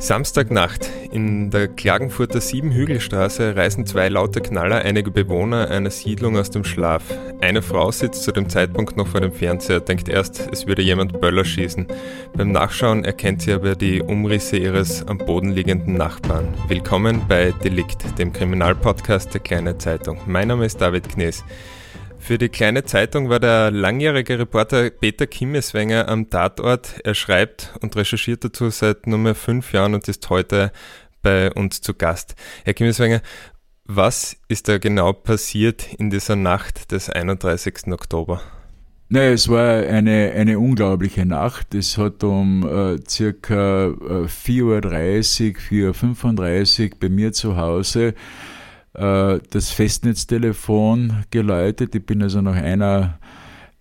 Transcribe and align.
Samstagnacht. 0.00 0.88
In 1.12 1.50
der 1.50 1.68
Klagenfurter 1.68 2.40
Siebenhügelstraße 2.40 3.54
reißen 3.54 3.84
zwei 3.84 4.08
laute 4.08 4.40
Knaller 4.40 4.78
einige 4.78 5.10
Bewohner 5.10 5.68
einer 5.68 5.90
Siedlung 5.90 6.38
aus 6.38 6.48
dem 6.48 6.64
Schlaf. 6.64 7.02
Eine 7.42 7.60
Frau 7.60 7.90
sitzt 7.90 8.22
zu 8.22 8.32
dem 8.32 8.48
Zeitpunkt 8.48 8.96
noch 8.96 9.06
vor 9.06 9.20
dem 9.20 9.32
Fernseher, 9.32 9.80
denkt 9.80 10.08
erst, 10.08 10.48
es 10.50 10.66
würde 10.66 10.80
jemand 10.80 11.20
Böller 11.20 11.44
schießen. 11.44 11.86
Beim 12.32 12.50
Nachschauen 12.50 13.04
erkennt 13.04 13.42
sie 13.42 13.52
aber 13.52 13.76
die 13.76 14.00
Umrisse 14.00 14.56
ihres 14.56 15.06
am 15.06 15.18
Boden 15.18 15.50
liegenden 15.50 15.94
Nachbarn. 15.94 16.48
Willkommen 16.68 17.22
bei 17.28 17.52
Delikt, 17.62 18.18
dem 18.18 18.32
Kriminalpodcast 18.32 19.34
der 19.34 19.42
Kleine 19.42 19.76
Zeitung. 19.76 20.18
Mein 20.26 20.48
Name 20.48 20.64
ist 20.64 20.80
David 20.80 21.10
Knees. 21.10 21.44
Für 22.20 22.38
die 22.38 22.50
kleine 22.50 22.84
Zeitung 22.84 23.28
war 23.28 23.40
der 23.40 23.70
langjährige 23.72 24.38
Reporter 24.38 24.90
Peter 24.90 25.26
Kimmeswenger 25.26 26.08
am 26.08 26.30
Tatort. 26.30 27.00
Er 27.02 27.14
schreibt 27.14 27.74
und 27.80 27.96
recherchiert 27.96 28.44
dazu 28.44 28.70
seit 28.70 29.06
nunmehr 29.06 29.34
fünf 29.34 29.72
Jahren 29.72 29.94
und 29.94 30.06
ist 30.06 30.30
heute 30.30 30.70
bei 31.22 31.50
uns 31.52 31.80
zu 31.80 31.94
Gast. 31.94 32.36
Herr 32.64 32.74
Kimmeswenger, 32.74 33.22
was 33.84 34.36
ist 34.46 34.68
da 34.68 34.78
genau 34.78 35.12
passiert 35.12 35.92
in 35.94 36.10
dieser 36.10 36.36
Nacht 36.36 36.92
des 36.92 37.10
31. 37.10 37.88
Oktober? 37.88 38.40
Naja, 39.08 39.32
es 39.32 39.48
war 39.48 39.82
eine, 39.82 40.30
eine 40.36 40.60
unglaubliche 40.60 41.26
Nacht. 41.26 41.74
Es 41.74 41.98
hat 41.98 42.22
um 42.22 42.64
äh, 42.64 43.00
circa 43.08 43.86
äh, 43.86 44.26
4.30 44.26 45.56
Uhr, 45.88 45.94
4.35 45.94 46.84
Uhr 46.84 46.90
bei 47.00 47.08
mir 47.08 47.32
zu 47.32 47.56
Hause 47.56 48.08
äh, 48.08 48.14
das 48.92 49.70
Festnetztelefon 49.70 51.24
geläutet. 51.30 51.94
Ich 51.94 52.04
bin 52.04 52.22
also 52.22 52.40
noch 52.40 52.56
einer, 52.56 53.18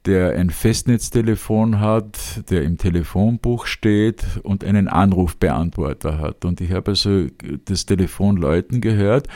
der 0.05 0.35
ein 0.35 0.49
Festnetztelefon 0.49 1.79
hat, 1.79 2.49
der 2.49 2.63
im 2.63 2.77
Telefonbuch 2.77 3.65
steht 3.65 4.23
und 4.43 4.63
einen 4.63 4.87
Anrufbeantworter 4.87 6.19
hat. 6.19 6.45
Und 6.45 6.61
ich 6.61 6.71
habe 6.71 6.91
also 6.91 7.27
das 7.65 7.85
Telefon 7.85 8.37
läuten 8.37 8.81
gehört. 8.81 9.27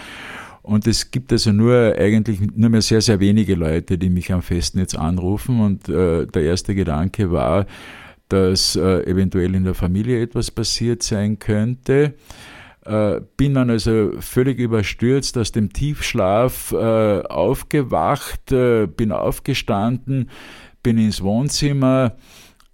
Und 0.61 0.87
es 0.87 1.11
gibt 1.11 1.33
also 1.33 1.51
nur 1.51 1.95
eigentlich 1.97 2.39
nur 2.55 2.69
mehr 2.69 2.81
sehr, 2.81 3.01
sehr 3.01 3.19
wenige 3.19 3.55
Leute, 3.55 3.97
die 3.97 4.09
mich 4.09 4.31
am 4.31 4.41
Festnetz 4.41 4.95
anrufen. 4.95 5.59
Und 5.59 5.89
äh, 5.89 6.25
der 6.25 6.43
erste 6.43 6.73
Gedanke 6.73 7.31
war, 7.31 7.65
dass 8.29 8.77
äh, 8.77 9.03
eventuell 9.05 9.53
in 9.55 9.65
der 9.65 9.73
Familie 9.73 10.21
etwas 10.21 10.49
passiert 10.49 11.03
sein 11.03 11.37
könnte. 11.37 12.13
Äh, 12.85 13.21
bin 13.37 13.53
dann 13.53 13.69
also 13.69 14.11
völlig 14.19 14.59
überstürzt 14.59 15.37
aus 15.37 15.53
dem 15.53 15.71
Tiefschlaf 15.71 16.73
äh, 16.73 17.21
aufgewacht, 17.21 18.51
äh, 18.51 18.87
bin 18.87 19.13
aufgestanden, 19.13 20.29
bin 20.81 20.97
ins 20.97 21.23
Wohnzimmer, 21.23 22.17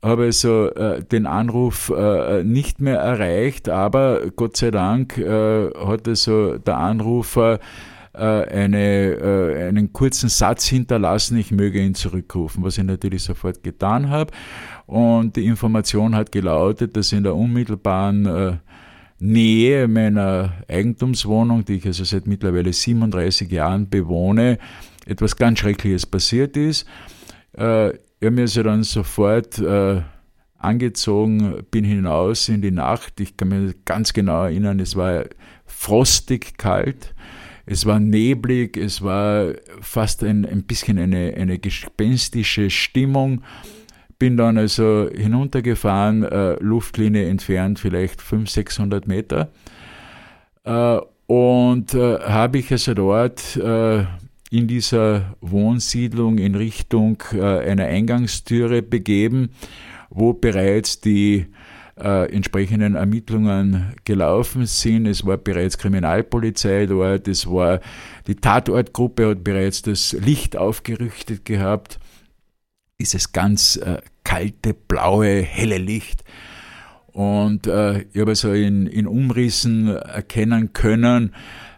habe 0.01 0.23
also 0.23 0.71
äh, 0.71 1.03
den 1.03 1.27
Anruf 1.27 1.91
äh, 1.95 2.43
nicht 2.43 2.81
mehr 2.81 2.97
erreicht, 2.97 3.69
aber 3.69 4.31
Gott 4.35 4.57
sei 4.57 4.71
Dank 4.71 5.17
äh, 5.19 5.69
hat 5.75 6.07
also 6.07 6.57
der 6.57 6.77
Anrufer 6.77 7.59
eine, 8.11 9.69
einen 9.69 9.93
kurzen 9.93 10.29
Satz 10.29 10.65
hinterlassen, 10.65 11.37
ich 11.37 11.51
möge 11.51 11.79
ihn 11.79 11.93
zurückrufen, 11.93 12.63
was 12.63 12.77
ich 12.77 12.83
natürlich 12.83 13.23
sofort 13.23 13.63
getan 13.63 14.09
habe. 14.09 14.33
Und 14.87 15.35
die 15.35 15.45
Information 15.45 16.15
hat 16.15 16.31
gelautet, 16.31 16.97
dass 16.97 17.13
in 17.13 17.23
der 17.23 17.35
unmittelbaren 17.35 18.59
Nähe 19.19 19.87
meiner 19.87 20.63
Eigentumswohnung, 20.67 21.65
die 21.65 21.75
ich 21.75 21.85
also 21.85 22.03
seit 22.03 22.27
mittlerweile 22.27 22.71
37 22.71 23.51
Jahren 23.51 23.89
bewohne, 23.89 24.57
etwas 25.05 25.35
ganz 25.35 25.59
Schreckliches 25.59 26.05
passiert 26.05 26.55
ist. 26.55 26.85
Äh, 27.57 27.89
ich 27.91 28.25
habe 28.25 28.31
mir 28.31 28.41
also 28.41 28.63
dann 28.63 28.83
sofort 28.83 29.59
äh, 29.59 30.01
angezogen, 30.57 31.63
bin 31.71 31.85
hinaus 31.85 32.49
in 32.49 32.61
die 32.61 32.71
Nacht. 32.71 33.19
Ich 33.19 33.37
kann 33.37 33.49
mich 33.49 33.75
ganz 33.85 34.13
genau 34.13 34.43
erinnern, 34.43 34.79
es 34.79 34.95
war 34.95 35.25
frostig 35.65 36.57
kalt, 36.57 37.13
es 37.65 37.85
war 37.85 37.99
neblig, 37.99 38.77
es 38.77 39.01
war 39.01 39.53
fast 39.81 40.23
ein, 40.23 40.45
ein 40.45 40.63
bisschen 40.63 40.97
eine, 40.97 41.33
eine 41.35 41.59
gespenstische 41.59 42.69
Stimmung 42.69 43.41
bin 44.19 44.35
dann 44.35 44.57
also 44.57 45.09
hinuntergefahren, 45.15 46.23
äh, 46.23 46.55
Luftlinie 46.59 47.27
entfernt 47.27 47.79
vielleicht 47.79 48.21
500, 48.21 48.49
600 48.49 49.07
Meter. 49.07 49.49
Äh, 50.65 50.99
und 51.25 51.93
äh, 51.93 52.19
habe 52.19 52.57
ich 52.57 52.71
also 52.71 52.93
dort 52.93 53.55
äh, 53.55 53.99
in 54.51 54.67
dieser 54.67 55.35
Wohnsiedlung 55.41 56.37
in 56.37 56.55
Richtung 56.55 57.23
äh, 57.33 57.41
einer 57.41 57.85
Eingangstüre 57.85 58.81
begeben, 58.81 59.51
wo 60.09 60.33
bereits 60.33 60.99
die 60.99 61.45
äh, 61.97 62.33
entsprechenden 62.33 62.95
Ermittlungen 62.95 63.93
gelaufen 64.05 64.65
sind. 64.65 65.05
Es 65.05 65.25
war 65.25 65.37
bereits 65.37 65.77
Kriminalpolizei 65.77 66.87
dort, 66.87 67.27
es 67.27 67.45
war 67.47 67.79
die 68.27 68.35
Tatortgruppe 68.35 69.29
hat 69.29 69.43
bereits 69.43 69.81
das 69.81 70.13
Licht 70.13 70.57
aufgerichtet 70.57 71.45
gehabt 71.45 71.99
dieses 72.99 73.31
ganz 73.31 73.77
äh, 73.77 74.01
kalte, 74.23 74.73
blaue, 74.73 75.41
helle 75.41 75.77
Licht. 75.77 76.23
Und 77.07 77.65
äh, 77.65 78.01
ich 78.13 78.19
habe 78.19 78.31
also 78.31 78.51
in, 78.53 78.85
in 78.85 79.07
Umrissen 79.07 79.87
erkennen 79.87 80.73
können, 80.73 81.33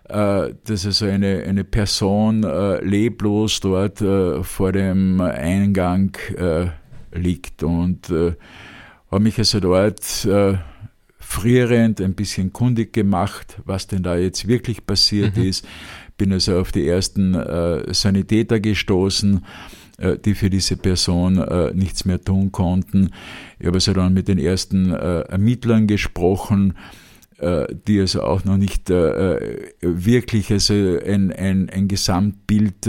äh, 0.09 0.53
dass 0.65 0.85
also 0.85 1.05
eine, 1.05 1.43
eine 1.43 1.63
Person 1.63 2.43
äh, 2.43 2.83
leblos 2.83 3.59
dort 3.61 4.01
äh, 4.01 4.43
vor 4.43 4.71
dem 4.71 5.21
Eingang 5.21 6.17
äh, 6.35 6.67
liegt. 7.13 7.63
Und 7.63 8.09
habe 8.09 9.23
mich 9.23 9.37
also 9.37 9.59
dort 9.59 10.05
frierend 11.19 12.01
ein 12.01 12.13
bisschen 12.13 12.53
kundig 12.53 12.93
gemacht, 12.93 13.57
was 13.65 13.87
denn 13.87 14.03
da 14.03 14.15
jetzt 14.15 14.47
wirklich 14.47 14.85
passiert 14.85 15.35
mhm. 15.35 15.43
ist. 15.43 15.67
Bin 16.17 16.31
also 16.31 16.57
auf 16.59 16.71
die 16.71 16.87
ersten 16.87 17.33
Sanitäter 17.93 18.61
gestoßen 18.61 19.43
die 20.25 20.33
für 20.33 20.49
diese 20.49 20.77
Person 20.77 21.37
äh, 21.37 21.73
nichts 21.73 22.05
mehr 22.05 22.21
tun 22.21 22.51
konnten. 22.51 23.11
Ich 23.59 23.67
habe 23.67 23.77
also 23.77 23.93
dann 23.93 24.13
mit 24.13 24.27
den 24.27 24.39
ersten 24.39 24.91
äh, 24.91 25.21
Ermittlern 25.21 25.87
gesprochen, 25.87 26.73
die 27.87 27.99
also 27.99 28.21
auch 28.21 28.45
noch 28.45 28.57
nicht 28.57 28.87
wirklich 28.91 30.51
also 30.51 30.75
ein, 30.75 31.31
ein, 31.31 31.71
ein 31.71 31.87
Gesamtbild 31.87 32.87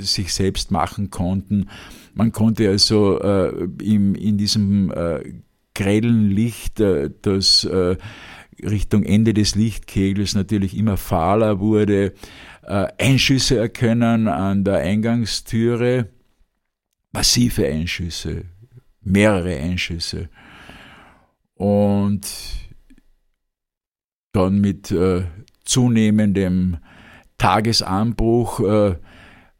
sich 0.00 0.34
selbst 0.34 0.70
machen 0.70 1.08
konnten. 1.08 1.70
Man 2.12 2.30
konnte 2.30 2.68
also 2.68 3.18
in 3.80 4.36
diesem 4.36 4.92
grellen 5.72 6.28
Licht, 6.28 6.82
das 7.22 7.66
Richtung 8.62 9.04
Ende 9.04 9.34
des 9.34 9.54
Lichtkegels 9.54 10.34
natürlich 10.34 10.76
immer 10.76 10.96
fahler 10.96 11.58
wurde, 11.60 12.12
Einschüsse 12.66 13.58
erkennen 13.58 14.28
an 14.28 14.64
der 14.64 14.78
Eingangstüre 14.78 16.08
massive 17.14 17.66
Einschüsse, 17.66 18.44
mehrere 19.00 19.56
Einschüsse. 19.56 20.28
Und 21.54 22.26
dann 24.32 24.60
mit 24.60 24.90
äh, 24.90 25.24
zunehmendem 25.64 26.78
Tagesanbruch 27.38 28.60
äh, 28.60 28.96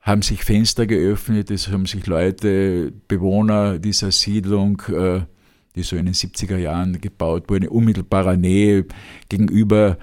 haben 0.00 0.22
sich 0.22 0.44
Fenster 0.44 0.86
geöffnet, 0.86 1.50
es 1.50 1.68
haben 1.68 1.86
sich 1.86 2.06
Leute, 2.06 2.92
Bewohner 3.08 3.78
dieser 3.78 4.10
Siedlung, 4.10 4.82
äh, 4.88 5.22
die 5.76 5.82
so 5.82 5.96
in 5.96 6.06
den 6.06 6.14
70er 6.14 6.58
Jahren 6.58 7.00
gebaut 7.00 7.48
wurde, 7.48 7.66
in 7.66 7.72
unmittelbarer 7.72 8.36
Nähe 8.36 8.84
gegenüber, 9.28 9.96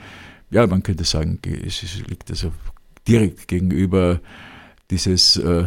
ja, 0.50 0.66
man 0.68 0.84
könnte 0.84 1.04
sagen, 1.04 1.40
es 1.46 1.82
liegt 2.08 2.30
also 2.30 2.52
direkt 3.08 3.48
gegenüber 3.48 4.20
dieses 4.90 5.38
äh, 5.38 5.66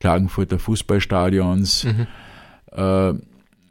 Klagenfurter 0.00 0.58
Fußballstadions. 0.58 1.84
Mhm. 1.84 2.06
Äh, 2.72 3.12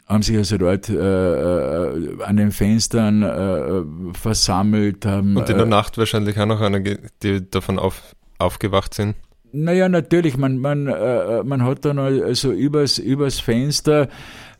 haben 0.10 0.24
sich 0.24 0.36
also 0.38 0.58
dort 0.58 0.90
äh, 0.90 0.96
äh, 0.96 2.24
an 2.24 2.38
den 2.38 2.52
Fenstern 2.52 3.22
äh, 3.22 4.14
versammelt. 4.14 5.06
Haben, 5.06 5.38
Und 5.38 5.50
in 5.50 5.58
der 5.58 5.68
äh, 5.68 5.70
Nacht 5.70 5.98
wahrscheinlich 6.00 6.40
auch 6.40 6.48
noch 6.48 6.62
einige, 6.62 7.00
die 7.22 7.48
davon 7.50 7.78
auf, 7.78 8.16
aufgewacht 8.40 8.96
sind? 8.96 9.16
Naja, 9.52 9.90
natürlich, 9.90 10.38
man, 10.38 10.58
man, 10.58 10.88
äh, 10.88 11.44
man 11.44 11.64
hat 11.64 11.86
dann 11.86 11.98
also 11.98 12.52
übers, 12.52 12.98
übers 12.98 13.40
Fenster 13.40 14.08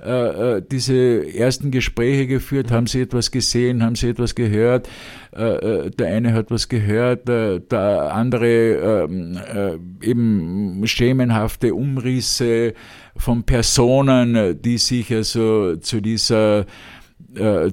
äh, 0.02 0.58
äh, 0.58 0.62
diese 0.62 1.36
ersten 1.36 1.72
Gespräche 1.72 2.26
geführt, 2.26 2.72
haben 2.72 2.88
sie 2.88 3.02
etwas 3.02 3.32
gesehen, 3.32 3.84
haben 3.84 3.96
sie 3.96 4.08
etwas 4.08 4.34
gehört, 4.34 4.88
äh, 5.36 5.44
äh 5.44 5.90
der 5.92 6.08
eine 6.08 6.32
hat 6.32 6.52
was 6.52 6.70
gehört, 6.70 7.28
der, 7.28 7.60
der 7.60 8.14
andere 8.14 9.08
ähm, 9.08 9.38
äh, 9.54 10.08
eben 10.08 10.82
schemenhafte 10.88 11.76
Umrisse 11.76 12.74
von 13.18 13.44
Personen, 13.44 14.62
die 14.62 14.78
sich 14.78 15.14
also 15.14 15.76
zu 15.76 16.02
dieser 16.02 16.66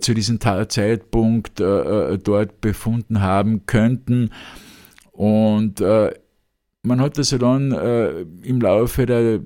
zu 0.00 0.12
diesem 0.12 0.38
Zeitpunkt 0.40 1.60
dort 1.60 2.60
befunden 2.60 3.22
haben 3.22 3.64
könnten. 3.64 4.30
Und 5.12 5.80
man 6.86 7.00
hat 7.00 7.18
also 7.18 7.36
dann 7.38 7.72
äh, 7.72 8.22
im 8.42 8.60
Laufe 8.60 9.06
der 9.06 9.40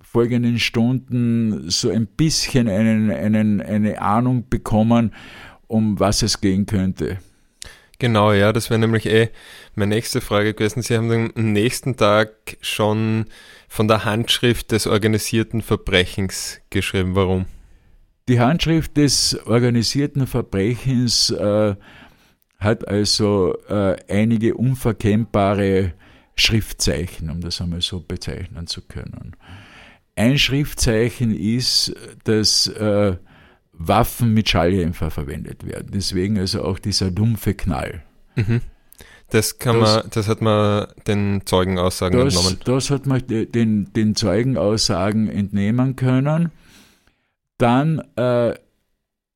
folgenden 0.00 0.58
Stunden 0.58 1.70
so 1.70 1.90
ein 1.90 2.06
bisschen 2.06 2.68
einen, 2.68 3.10
einen, 3.10 3.60
eine 3.60 4.00
Ahnung 4.00 4.48
bekommen 4.48 5.12
um 5.68 5.98
was 5.98 6.22
es 6.22 6.40
gehen 6.40 6.66
könnte. 6.66 7.18
Genau, 7.98 8.32
ja, 8.32 8.52
das 8.52 8.70
wäre 8.70 8.78
nämlich 8.78 9.06
eh 9.06 9.30
meine 9.74 9.94
nächste 9.94 10.20
Frage 10.20 10.54
gewesen. 10.54 10.82
Sie 10.82 10.96
haben 10.96 11.32
am 11.34 11.52
nächsten 11.52 11.96
Tag 11.96 12.56
schon 12.60 13.24
von 13.68 13.88
der 13.88 14.04
Handschrift 14.04 14.70
des 14.70 14.86
organisierten 14.86 15.62
Verbrechens 15.62 16.60
geschrieben. 16.70 17.14
Warum? 17.14 17.46
Die 18.28 18.38
Handschrift 18.38 18.96
des 18.96 19.38
organisierten 19.46 20.26
Verbrechens 20.26 21.30
äh, 21.30 21.74
hat 22.58 22.86
also 22.86 23.56
äh, 23.68 23.96
einige 24.08 24.54
unverkennbare 24.54 25.92
Schriftzeichen, 26.36 27.30
um 27.30 27.40
das 27.40 27.60
einmal 27.60 27.80
so 27.80 28.00
bezeichnen 28.00 28.66
zu 28.66 28.82
können. 28.82 29.36
Ein 30.14 30.38
Schriftzeichen 30.38 31.34
ist, 31.34 31.94
dass 32.24 32.68
äh, 32.68 33.16
Waffen 33.72 34.32
mit 34.32 34.48
Schalldämpfer 34.48 35.10
verwendet 35.10 35.66
werden. 35.66 35.90
Deswegen 35.92 36.38
also 36.38 36.64
auch 36.64 36.78
dieser 36.78 37.10
dumpfe 37.10 37.54
Knall. 37.54 38.02
Mhm. 38.34 38.60
Das, 39.30 39.58
kann 39.58 39.80
das, 39.80 39.96
man, 39.96 40.10
das 40.10 40.28
hat 40.28 40.40
man 40.40 40.86
den 41.06 41.42
Zeugenaussagen 41.44 42.18
das, 42.18 42.36
entnommen. 42.36 42.60
Das 42.64 42.90
hat 42.90 43.06
man 43.06 43.26
den, 43.26 43.92
den 43.92 44.14
Zeugenaussagen 44.14 45.28
entnehmen 45.28 45.96
können. 45.96 46.52
Dann 47.58 48.02
äh, 48.16 48.54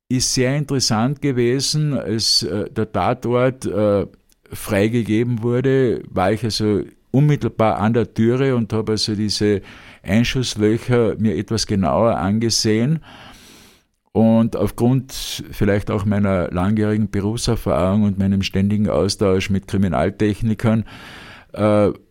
ist 0.09 0.35
sehr 0.35 0.57
interessant 0.57 1.23
gewesen, 1.23 1.99
als 1.99 2.43
äh, 2.43 2.71
der 2.71 2.93
Tatort 2.93 3.67
äh, 3.67 4.07
freigegeben 4.53 5.43
wurde, 5.43 6.03
war 6.09 6.33
ich 6.33 6.45
also 6.45 6.83
unmittelbar 7.11 7.79
an 7.79 7.93
der 7.93 8.13
Türe 8.15 8.55
und 8.57 8.73
habe 8.73 8.93
also 8.93 9.15
diese 9.15 9.63
Einschusslöcher 10.03 11.17
mir 11.19 11.37
etwas 11.37 11.67
genauer 11.67 12.17
angesehen. 12.17 13.01
Und 14.13 14.57
aufgrund 14.57 15.13
vielleicht 15.53 15.91
auch 15.91 16.05
meiner 16.05 16.51
langjährigen 16.51 17.11
Berufserfahrung 17.11 18.03
und 18.03 18.19
meinem 18.19 18.43
ständigen 18.43 18.89
Austausch 18.89 19.51
mit 19.51 19.69
Kriminaltechnikern 19.69 20.85
äh, 21.53 21.61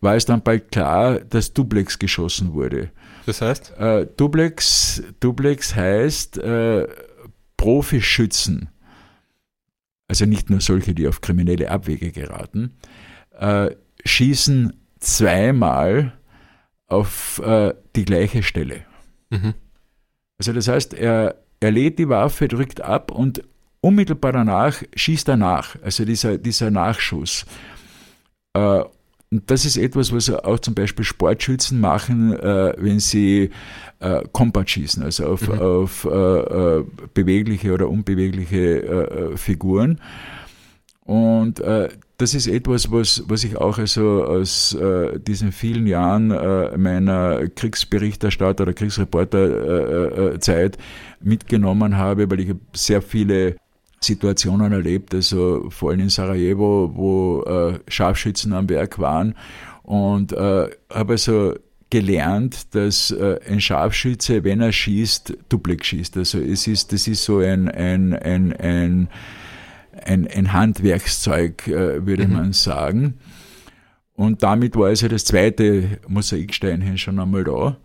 war 0.00 0.16
es 0.16 0.24
dann 0.24 0.42
bald 0.42 0.70
klar, 0.70 1.20
dass 1.20 1.52
Duplex 1.52 1.98
geschossen 1.98 2.54
wurde. 2.54 2.90
Das 3.26 3.42
heißt? 3.42 3.74
Äh, 3.78 4.06
Duplex, 4.16 5.02
Duplex 5.20 5.74
heißt 5.76 6.38
äh, 6.38 6.88
Profischützen, 7.56 8.70
also 10.10 10.26
nicht 10.26 10.50
nur 10.50 10.60
solche, 10.60 10.92
die 10.92 11.06
auf 11.06 11.20
kriminelle 11.20 11.70
Abwege 11.70 12.10
geraten, 12.10 12.74
äh, 13.38 13.70
schießen 14.04 14.72
zweimal 14.98 16.18
auf 16.88 17.40
äh, 17.44 17.74
die 17.94 18.04
gleiche 18.04 18.42
Stelle. 18.42 18.84
Mhm. 19.30 19.54
Also 20.36 20.52
das 20.52 20.66
heißt, 20.66 20.94
er, 20.94 21.36
er 21.60 21.70
lädt 21.70 22.00
die 22.00 22.08
Waffe, 22.08 22.48
drückt 22.48 22.80
ab 22.80 23.12
und 23.12 23.44
unmittelbar 23.80 24.32
danach 24.32 24.82
schießt 24.96 25.28
er 25.28 25.36
nach, 25.36 25.80
also 25.80 26.04
dieser, 26.04 26.38
dieser 26.38 26.72
Nachschuss. 26.72 27.46
Äh, 28.54 28.82
und 29.32 29.48
das 29.48 29.64
ist 29.64 29.76
etwas, 29.76 30.12
was 30.12 30.28
auch 30.28 30.58
zum 30.58 30.74
Beispiel 30.74 31.04
Sportschützen 31.04 31.80
machen, 31.80 32.32
äh, 32.32 32.74
wenn 32.78 32.98
sie 32.98 33.50
äh, 34.00 34.22
Kombat 34.32 34.70
schießen, 34.70 35.04
also 35.04 35.26
auf, 35.26 35.48
mhm. 35.48 35.58
auf 35.60 36.04
äh, 36.04 36.08
äh 36.08 36.84
bewegliche 37.14 37.72
oder 37.72 37.88
unbewegliche 37.88 38.58
äh, 38.58 39.32
äh, 39.32 39.36
Figuren. 39.36 40.00
Und 41.04 41.60
das 42.18 42.34
ist 42.34 42.46
etwas, 42.46 42.92
was, 42.92 43.24
was 43.26 43.42
ich 43.42 43.56
auch 43.56 43.78
also 43.78 44.24
aus 44.24 44.78
diesen 45.26 45.50
vielen 45.50 45.88
Jahren 45.88 46.28
meiner 46.80 47.48
Kriegsberichterstatter 47.48 48.62
oder 48.62 48.74
Kriegsreporterzeit 48.74 50.78
mitgenommen 51.20 51.96
habe, 51.96 52.30
weil 52.30 52.38
ich 52.38 52.54
sehr 52.74 53.02
viele 53.02 53.56
Situationen 54.02 54.72
erlebt, 54.72 55.14
also 55.14 55.68
vor 55.70 55.90
allem 55.90 56.00
in 56.00 56.08
Sarajevo, 56.08 56.90
wo 56.94 57.42
äh, 57.42 57.78
Scharfschützen 57.88 58.52
am 58.52 58.68
Werk 58.68 58.98
waren 58.98 59.34
und 59.82 60.32
äh, 60.32 60.68
habe 60.90 61.12
also 61.12 61.54
gelernt, 61.90 62.74
dass 62.74 63.10
äh, 63.10 63.40
ein 63.48 63.60
Scharfschütze, 63.60 64.44
wenn 64.44 64.60
er 64.60 64.72
schießt, 64.72 65.36
Duplex 65.48 65.88
schießt. 65.88 66.16
Also 66.16 66.38
es 66.38 66.66
ist, 66.66 66.92
das 66.92 67.08
ist 67.08 67.24
so 67.24 67.38
ein, 67.38 67.68
ein, 67.68 68.14
ein, 68.14 68.52
ein 68.54 69.08
ein, 70.04 70.26
ein 70.28 70.52
Handwerkszeug, 70.52 71.66
äh, 71.68 72.06
würde 72.06 72.26
mhm. 72.26 72.32
man 72.32 72.52
sagen. 72.52 73.14
Und 74.14 74.42
damit 74.42 74.76
war 74.76 74.88
also 74.88 75.08
das 75.08 75.24
zweite 75.24 75.98
Mosaiksteinchen 76.08 76.98
schon 76.98 77.18
einmal 77.18 77.44
da. 77.44 77.76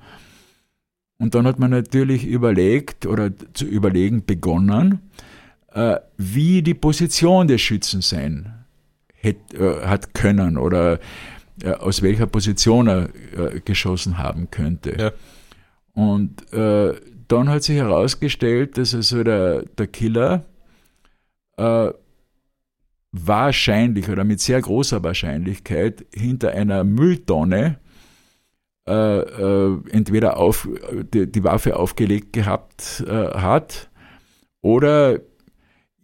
Und 1.17 1.33
dann 1.33 1.47
hat 1.47 1.59
man 1.59 1.71
natürlich 1.71 2.25
überlegt 2.25 3.05
oder 3.05 3.31
zu 3.53 3.65
überlegen 3.65 4.25
begonnen, 4.25 4.99
wie 6.17 6.61
die 6.61 6.73
Position 6.73 7.49
des 7.49 7.61
Schützen 7.61 8.01
sein 8.01 8.65
äh, 9.21 9.33
hat 9.85 10.13
können 10.13 10.57
oder 10.57 10.99
äh, 11.63 11.71
aus 11.71 12.01
welcher 12.01 12.27
Position 12.27 12.87
er 12.87 13.09
äh, 13.35 13.59
geschossen 13.59 14.17
haben 14.17 14.51
könnte. 14.51 14.95
Ja. 14.97 15.11
Und 15.93 16.51
äh, 16.53 16.93
dann 17.27 17.49
hat 17.49 17.63
sich 17.63 17.77
herausgestellt, 17.77 18.77
dass 18.77 18.93
also 18.93 19.23
der, 19.23 19.63
der 19.63 19.87
Killer 19.87 20.45
äh, 21.57 21.89
wahrscheinlich 23.11 24.09
oder 24.09 24.23
mit 24.25 24.41
sehr 24.41 24.61
großer 24.61 25.03
Wahrscheinlichkeit 25.03 26.05
hinter 26.13 26.51
einer 26.51 26.83
Mülltonne 26.83 27.79
äh, 28.87 28.91
äh, 28.91 29.79
entweder 29.89 30.37
auf, 30.37 30.67
die, 31.13 31.31
die, 31.31 31.43
Waffe 31.43 31.77
aufgelegt 31.77 32.33
gehabt 32.33 33.03
äh, 33.07 33.29
hat 33.29 33.89
oder 34.61 35.19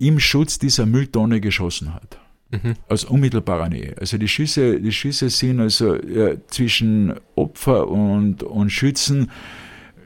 im 0.02 0.20
Schutz 0.20 0.58
dieser 0.58 0.86
Mülltonne 0.88 1.40
geschossen 1.40 1.94
hat. 1.94 2.20
Mhm. 2.50 2.74
Aus 2.90 3.06
unmittelbarer 3.06 3.70
Nähe. 3.70 3.96
Also 4.00 4.18
die 4.18 4.28
Schüsse, 4.28 4.82
die 4.82 4.92
Schüsse 4.92 5.30
sind 5.30 5.60
also 5.60 5.96
äh, 5.96 6.40
zwischen 6.48 7.14
Opfer 7.36 7.88
und, 7.88 8.44
und 8.44 8.72
Schützen 8.72 9.32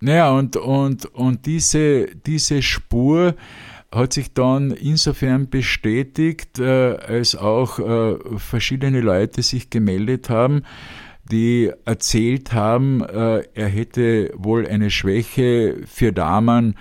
Naja, 0.00 0.32
und, 0.32 0.56
und, 0.56 1.06
und 1.06 1.46
diese, 1.46 2.08
diese 2.26 2.60
Spur 2.62 3.34
hat 3.90 4.12
sich 4.12 4.34
dann 4.34 4.72
insofern 4.72 5.48
bestätigt, 5.48 6.58
äh, 6.58 6.96
als 6.96 7.34
auch 7.36 7.78
äh, 7.78 8.18
verschiedene 8.38 9.00
Leute 9.00 9.42
sich 9.42 9.70
gemeldet 9.70 10.28
haben, 10.28 10.64
die 11.30 11.70
erzählt 11.84 12.52
haben, 12.52 13.02
äh, 13.02 13.44
er 13.54 13.68
hätte 13.68 14.32
wohl 14.36 14.66
eine 14.66 14.90
Schwäche 14.90 15.82
für 15.86 16.12
Damen 16.12 16.74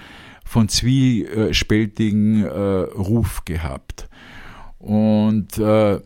von 0.51 0.67
zwiespältigen 0.67 2.43
äh, 2.43 2.49
Ruf 2.49 3.45
gehabt. 3.45 4.09
Und 4.79 5.57
äh, 5.57 6.01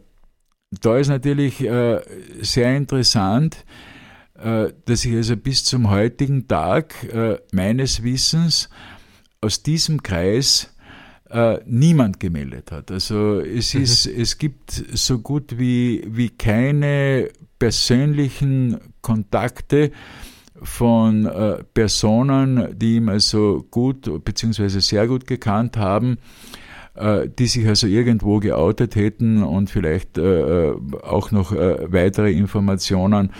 da 0.81 0.97
ist 0.97 1.07
natürlich 1.07 1.61
äh, 1.61 1.99
sehr 2.41 2.77
interessant, 2.77 3.65
dass 4.37 5.01
sich 5.01 5.15
also 5.15 5.37
bis 5.37 5.63
zum 5.63 5.89
heutigen 5.89 6.45
Tag 6.49 6.93
meines 7.53 8.03
Wissens 8.03 8.69
aus 9.39 9.63
diesem 9.63 10.03
Kreis 10.03 10.75
niemand 11.65 12.19
gemeldet 12.19 12.69
hat. 12.73 12.91
Also 12.91 13.39
es 13.39 13.73
mhm. 13.73 13.81
ist, 13.83 14.05
es 14.07 14.37
gibt 14.37 14.71
so 14.71 15.19
gut 15.19 15.57
wie, 15.57 16.03
wie 16.05 16.31
keine 16.31 17.29
persönlichen 17.59 18.77
Kontakte 19.01 19.91
von 20.65 21.25
äh, 21.25 21.63
Personen, 21.73 22.77
die 22.77 22.97
ihm 22.97 23.09
also 23.09 23.65
gut 23.71 24.23
bzw. 24.23 24.67
sehr 24.79 25.07
gut 25.07 25.27
gekannt 25.27 25.77
haben, 25.77 26.17
äh, 26.95 27.29
die 27.29 27.47
sich 27.47 27.67
also 27.67 27.87
irgendwo 27.87 28.39
geoutet 28.39 28.95
hätten 28.95 29.43
und 29.43 29.69
vielleicht 29.69 30.17
äh, 30.17 30.71
auch 31.03 31.31
noch 31.31 31.51
weitere 31.51 32.31
Informationen 32.31 33.31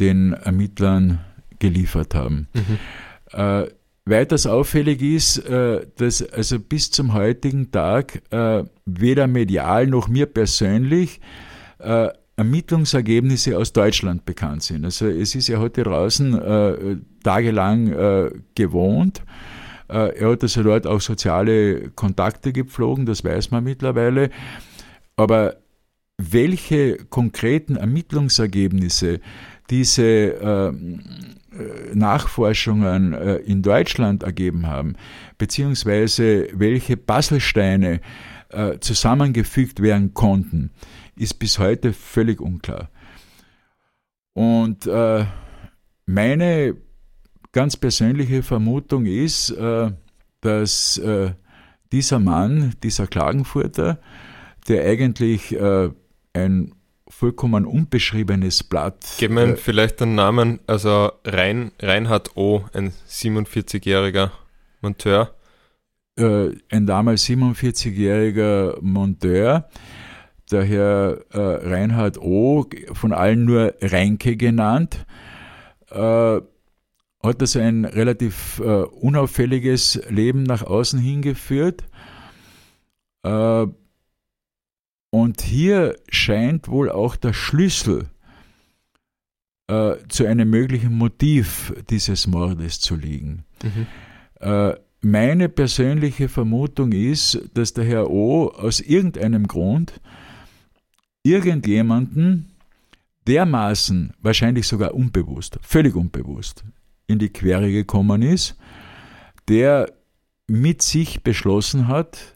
den 0.00 0.32
Ermittlern 0.32 1.20
geliefert 1.60 2.16
haben. 2.16 2.48
Mhm. 2.54 3.68
Weiters 4.04 4.48
auffällig 4.48 5.00
ist, 5.00 5.44
dass 5.96 6.28
also 6.28 6.58
bis 6.58 6.90
zum 6.90 7.14
heutigen 7.14 7.70
Tag 7.70 8.20
weder 8.84 9.28
medial 9.28 9.86
noch 9.86 10.08
mir 10.08 10.26
persönlich 10.26 11.20
Ermittlungsergebnisse 12.36 13.56
aus 13.56 13.72
Deutschland 13.72 14.24
bekannt 14.24 14.62
sind. 14.62 14.84
Also 14.84 15.06
es 15.06 15.34
ist, 15.34 15.48
er 15.48 15.60
heute 15.60 15.84
draußen 15.84 16.40
äh, 16.40 16.96
tagelang 17.22 17.88
äh, 17.92 18.30
gewohnt. 18.54 19.22
Äh, 19.88 20.18
er 20.18 20.30
hat 20.30 20.42
also 20.42 20.62
dort 20.62 20.86
auch 20.86 21.00
soziale 21.00 21.90
Kontakte 21.90 22.52
gepflogen, 22.52 23.06
das 23.06 23.22
weiß 23.22 23.50
man 23.50 23.64
mittlerweile. 23.64 24.30
Aber 25.16 25.56
welche 26.18 26.96
konkreten 27.06 27.76
Ermittlungsergebnisse 27.76 29.20
diese 29.70 30.04
äh, 30.04 30.72
Nachforschungen 31.94 33.12
äh, 33.12 33.36
in 33.36 33.62
Deutschland 33.62 34.22
ergeben 34.22 34.66
haben, 34.66 34.96
beziehungsweise 35.38 36.48
welche 36.52 36.96
Puzzlesteine 36.96 38.00
äh, 38.50 38.78
zusammengefügt 38.80 39.80
werden 39.80 40.14
konnten, 40.14 40.70
ist 41.16 41.38
bis 41.38 41.58
heute 41.58 41.92
völlig 41.92 42.40
unklar. 42.40 42.90
Und 44.32 44.86
meine 46.06 46.76
ganz 47.52 47.76
persönliche 47.76 48.42
Vermutung 48.42 49.06
ist, 49.06 49.54
dass 50.40 51.00
dieser 51.92 52.18
Mann, 52.18 52.74
dieser 52.82 53.06
Klagenfurter, 53.06 54.00
der 54.66 54.84
eigentlich 54.84 55.56
ein 56.32 56.74
vollkommen 57.14 57.64
unbeschriebenes 57.64 58.64
Blatt. 58.64 59.06
Geben 59.18 59.36
wir 59.36 59.44
äh, 59.44 59.56
vielleicht 59.56 60.00
den 60.00 60.14
Namen, 60.14 60.60
also 60.66 61.12
Rein, 61.24 61.72
Reinhard 61.80 62.36
O., 62.36 62.64
ein 62.72 62.92
47-jähriger 63.08 64.30
Monteur. 64.80 65.34
Äh, 66.18 66.50
ein 66.70 66.86
damals 66.86 67.24
47-jähriger 67.26 68.78
Monteur, 68.80 69.68
der 70.54 70.64
Herr 70.64 71.18
äh, 71.32 71.68
Reinhard 71.68 72.18
O., 72.18 72.64
von 72.92 73.12
allen 73.12 73.44
nur 73.44 73.74
Reinke 73.80 74.36
genannt, 74.36 75.04
äh, 75.90 75.96
hat 75.96 77.40
also 77.40 77.58
ein 77.58 77.84
relativ 77.84 78.60
äh, 78.60 78.84
unauffälliges 78.84 80.00
Leben 80.08 80.44
nach 80.44 80.62
außen 80.62 81.00
hingeführt. 81.00 81.82
Äh, 83.24 83.66
und 85.10 85.40
hier 85.40 85.96
scheint 86.08 86.68
wohl 86.68 86.90
auch 86.90 87.16
der 87.16 87.32
Schlüssel 87.32 88.06
äh, 89.68 89.94
zu 90.08 90.26
einem 90.26 90.50
möglichen 90.50 90.96
Motiv 90.96 91.74
dieses 91.90 92.26
Mordes 92.26 92.80
zu 92.80 92.94
liegen. 92.94 93.44
Mhm. 93.62 93.86
Äh, 94.40 94.74
meine 95.00 95.48
persönliche 95.48 96.28
Vermutung 96.28 96.92
ist, 96.92 97.40
dass 97.54 97.74
der 97.74 97.84
Herr 97.84 98.10
O 98.10 98.48
aus 98.48 98.80
irgendeinem 98.80 99.46
Grund 99.46 100.00
irgendjemanden 101.24 102.50
dermaßen, 103.26 104.12
wahrscheinlich 104.20 104.68
sogar 104.68 104.94
unbewusst, 104.94 105.58
völlig 105.62 105.96
unbewusst, 105.96 106.62
in 107.06 107.18
die 107.18 107.30
Quere 107.30 107.72
gekommen 107.72 108.22
ist, 108.22 108.56
der 109.48 109.92
mit 110.46 110.82
sich 110.82 111.22
beschlossen 111.22 111.88
hat, 111.88 112.34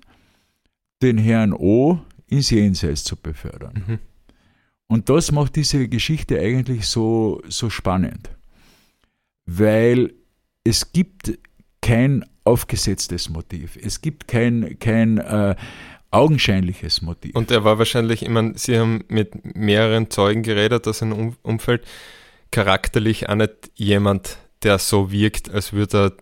den 1.02 1.18
Herrn 1.18 1.52
O 1.52 2.00
ins 2.26 2.50
Jenseits 2.50 3.04
zu 3.04 3.16
befördern. 3.16 3.85
Mhm. 3.87 3.99
Und 4.88 5.11
das 5.11 5.30
macht 5.33 5.57
diese 5.57 5.87
Geschichte 5.88 6.40
eigentlich 6.40 6.87
so, 6.87 7.42
so 7.49 7.68
spannend, 7.68 8.30
weil 9.45 10.14
es 10.64 10.92
gibt 10.92 11.38
kein 11.83 12.25
aufgesetztes 12.45 13.28
Motiv, 13.28 13.76
es 13.80 14.00
gibt 14.00 14.26
kein, 14.26 14.78
kein 14.78 15.18
äh, 15.18 15.54
augenscheinliches 16.10 17.02
Motiv. 17.02 17.34
Und 17.34 17.50
er 17.50 17.64
war 17.64 17.78
wahrscheinlich, 17.78 18.22
ich 18.22 18.28
meine, 18.28 18.56
Sie 18.56 18.78
haben 18.78 19.04
mit 19.08 19.56
mehreren 19.56 20.10
Zeugen 20.10 20.42
geredet 20.42 20.86
aus 20.88 20.98
seinem 20.98 21.36
Umfeld, 21.42 21.86
charakterlich 22.50 23.28
auch 23.28 23.34
nicht 23.34 23.70
jemand, 23.74 24.38
der 24.62 24.78
so 24.78 25.10
wirkt, 25.12 25.50
als 25.50 25.72
würde 25.72 25.98
er 25.98 26.12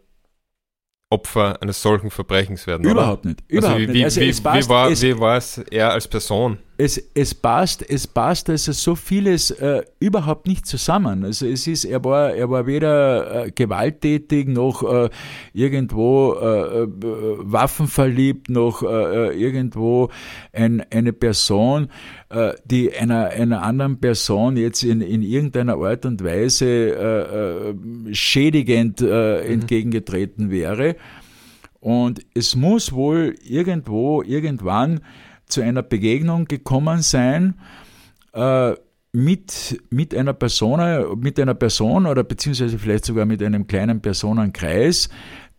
Opfer 1.08 1.62
eines 1.62 1.80
solchen 1.80 2.10
Verbrechens 2.10 2.66
werden. 2.66 2.88
Überhaupt 2.88 3.20
oder? 3.20 3.28
nicht. 3.28 3.44
Überhaupt 3.48 3.80
also 3.80 3.88
wie, 3.88 3.92
nicht. 3.92 4.04
Also 4.04 4.20
wie, 4.20 4.32
passt, 4.32 4.66
wie, 4.66 4.68
war, 4.68 4.90
es, 4.90 5.02
wie 5.02 5.18
war 5.18 5.36
es 5.36 5.58
er 5.58 5.92
als 5.92 6.08
Person? 6.08 6.58
Es, 6.78 7.02
es 7.14 7.34
passt, 7.34 7.88
es 7.88 8.06
passt 8.06 8.50
also 8.50 8.72
so 8.72 8.94
vieles 8.94 9.50
äh, 9.50 9.82
überhaupt 9.98 10.46
nicht 10.46 10.66
zusammen. 10.66 11.24
Also 11.24 11.46
es 11.46 11.66
ist, 11.66 11.84
er 11.84 12.04
war, 12.04 12.34
er 12.34 12.50
war 12.50 12.66
weder 12.66 13.46
äh, 13.46 13.50
gewalttätig 13.50 14.48
noch 14.48 14.82
äh, 14.82 15.08
irgendwo 15.54 16.34
äh, 16.34 16.82
äh, 16.82 16.88
waffenverliebt 17.38 18.50
noch 18.50 18.82
äh, 18.82 19.40
irgendwo 19.40 20.10
ein, 20.52 20.84
eine 20.90 21.12
Person, 21.12 21.88
die 22.64 22.92
einer, 22.92 23.28
einer 23.28 23.62
anderen 23.62 24.00
Person 24.00 24.56
jetzt 24.56 24.82
in, 24.82 25.00
in 25.00 25.22
irgendeiner 25.22 25.76
Art 25.76 26.04
und 26.04 26.24
Weise 26.24 27.74
schädigend 28.10 29.00
mhm. 29.00 29.08
entgegengetreten 29.08 30.50
wäre. 30.50 30.96
Und 31.80 32.26
es 32.34 32.56
muss 32.56 32.92
wohl 32.92 33.36
irgendwo, 33.44 34.22
irgendwann 34.22 35.02
zu 35.46 35.62
einer 35.62 35.82
Begegnung 35.82 36.46
gekommen 36.46 37.02
sein 37.02 37.54
äh, 38.32 38.74
mit, 39.12 39.82
mit 39.90 40.14
einer 40.14 40.34
Person, 40.34 41.18
mit 41.20 41.40
einer 41.40 41.54
Person 41.54 42.06
oder 42.06 42.22
beziehungsweise 42.22 42.78
vielleicht 42.78 43.06
sogar 43.06 43.24
mit 43.24 43.42
einem 43.42 43.66
kleinen 43.66 44.00
Personenkreis, 44.00 45.08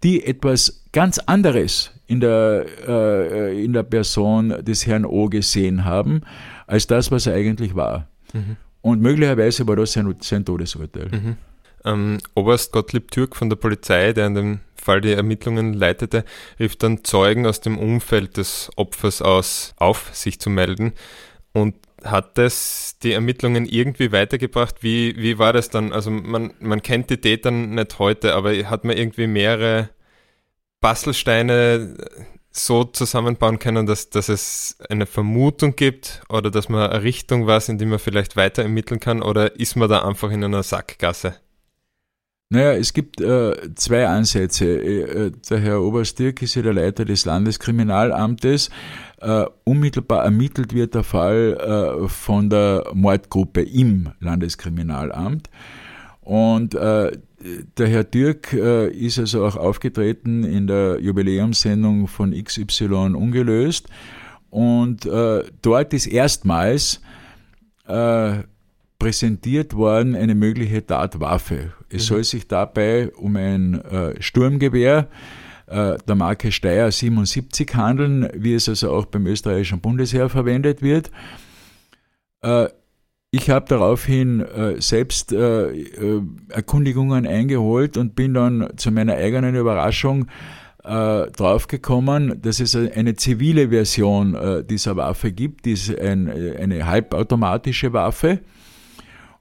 die 0.03 0.24
etwas 0.24 0.86
ganz 0.91 1.17
anderes 1.17 1.91
in 2.06 2.20
der, 2.20 2.65
äh, 2.88 3.63
in 3.63 3.74
der 3.74 3.84
Person 3.84 4.50
des 4.63 4.86
Herrn 4.86 5.06
O 5.06 5.27
gesehen 5.27 5.86
haben, 5.86 6.22
als 6.67 6.88
das, 6.88 7.12
was 7.12 7.25
er 7.25 7.34
eigentlich 7.34 7.75
war. 7.75 8.08
Mhm. 8.34 8.58
Und 8.82 9.01
möglicherweise 9.01 9.67
war 9.67 9.75
das 9.75 9.94
sein, 9.94 10.15
sein 10.22 10.46
Todesurteil. 10.46 11.10
Mhm. 11.12 11.38
Ähm, 11.84 12.17
Oberst 12.36 12.72
Gottlieb 12.72 13.12
Türk 13.12 13.36
von 13.36 13.50
der 13.50 13.58
Polizei, 13.58 14.13
der 14.13 14.27
in 14.27 14.36
dem 14.36 14.60
Fall 14.88 15.01
die 15.01 15.12
Ermittlungen 15.12 15.74
leitete, 15.74 16.24
rief 16.60 16.77
dann 16.77 17.03
Zeugen 17.03 17.46
aus 17.46 17.60
dem 17.60 17.77
Umfeld 17.77 18.38
des 18.38 18.70
Opfers 18.77 19.22
aus 19.22 19.74
auf, 19.77 20.10
sich 20.13 20.39
zu 20.39 20.50
melden. 20.50 20.94
Und 21.51 21.75
hat 22.03 22.38
das 22.38 22.98
die 23.03 23.12
Ermittlungen 23.12 23.65
irgendwie 23.65 24.12
weitergebracht? 24.13 24.82
Wie, 24.82 25.15
wie 25.17 25.38
war 25.39 25.51
das 25.51 25.70
dann? 25.70 25.91
Also 25.91 26.10
man, 26.10 26.53
man 26.60 26.82
kennt 26.82 27.10
die 27.10 27.17
Täter 27.17 27.51
nicht 27.51 28.00
heute, 28.00 28.34
aber 28.34 28.53
hat 28.70 28.86
man 28.86 28.96
irgendwie 28.96 29.27
mehrere 29.27 29.89
Bastelsteine 30.79 31.98
so 32.51 32.86
zusammenbauen 32.86 33.60
können, 33.60 33.86
dass, 33.86 34.10
dass 34.10 34.29
es 34.29 34.77
eine 34.89 35.06
Vermutung 35.06 35.75
gibt 35.75 36.22
oder 36.29 36.50
dass 36.50 36.70
man 36.70 36.89
eine 36.89 37.03
Richtung 37.03 37.46
weiß, 37.46 37.70
in 37.70 37.77
die 37.77 37.86
man 37.86 38.00
vielleicht 38.00 38.36
weiter 38.36 38.63
ermitteln 38.63 39.00
kann 39.00 39.22
oder 39.22 39.60
ist 39.60 39.75
man 39.75 39.89
da 39.89 40.03
einfach 40.08 40.32
in 40.32 40.44
einer 40.44 40.63
Sackgasse? 40.63 41.36
Naja, 42.50 42.74
es 42.74 42.94
gibt 42.94 43.20
äh, 43.20 43.75
zwei 43.75 44.08
Ansätze. 44.08 44.66
Äh, 44.66 45.01
äh, 45.01 45.32
der 45.50 45.60
Herr 45.60 45.82
Oberst 45.82 46.18
Dirk 46.18 46.42
ist 46.42 46.56
ja 46.56 46.62
der 46.62 46.74
Leiter 46.74 47.04
des 47.04 47.25
Landeskriminalamtes. 47.25 48.70
Äh, 49.20 49.46
unmittelbar 49.66 50.24
ermittelt 50.24 50.74
wird 50.74 50.96
der 50.96 51.04
Fall 51.04 51.58
äh, 51.60 52.08
von 52.08 52.50
der 52.50 52.86
Mordgruppe 52.94 53.63
im 53.63 54.12
Landeskriminalamt. 54.20 55.50
Und 56.22 56.74
der 56.74 57.88
Herr 57.88 58.04
Dirk 58.04 58.51
ist 58.51 59.18
also 59.18 59.46
auch 59.46 59.56
aufgetreten 59.56 60.44
in 60.44 60.68
der 60.68 61.00
Jubiläumssendung 61.00 62.08
von 62.10 62.34
XY 62.34 63.13
ungelöst. 63.16 63.88
Und 64.50 65.06
dort 65.06 65.94
ist 65.94 66.08
erstmals 66.08 67.00
präsentiert 69.00 69.75
worden 69.75 70.16
eine 70.16 70.36
mögliche 70.36 70.86
Tatwaffe. 70.86 71.74
Es 71.89 72.04
mhm. 72.04 72.08
soll 72.08 72.24
sich 72.24 72.48
dabei 72.48 73.12
um 73.12 73.36
ein 73.36 73.82
äh, 73.86 74.22
Sturmgewehr 74.22 75.08
äh, 75.68 75.98
der 76.08 76.16
Marke 76.16 76.51
Steyr 76.51 76.92
77 76.92 77.75
handeln, 77.75 78.30
wie 78.34 78.54
es 78.54 78.68
also 78.70 78.92
auch 78.92 79.06
beim 79.06 79.27
österreichischen 79.27 79.82
Bundesheer 79.82 80.30
verwendet 80.30 80.82
wird. 80.82 81.12
Äh, 82.42 82.70
ich 83.30 83.50
habe 83.50 83.66
daraufhin 83.68 84.39
äh, 84.39 84.82
selbst 84.82 85.34
äh, 85.34 85.70
äh, 85.70 86.22
Erkundigungen 86.50 87.27
eingeholt 87.27 87.98
und 87.98 88.16
bin 88.16 88.34
dann 88.34 88.70
zu 88.77 88.89
meiner 88.89 89.16
eigenen 89.16 89.56
Überraschung 89.56 90.27
äh, 90.86 91.30
draufgekommen, 91.32 92.42
dass 92.42 92.62
es 92.62 92.74
eine 92.75 93.16
zivile 93.16 93.70
Version 93.70 94.34
äh, 94.34 94.63
dieser 94.63 94.96
Waffe 94.96 95.34
gibt, 95.34 95.66
die 95.66 95.74
ist 95.74 95.94
ein, 96.00 96.30
eine 96.30 96.86
halbautomatische 96.86 97.92
Waffe. 97.92 98.39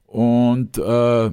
Und 0.07 0.77
äh, 0.77 1.31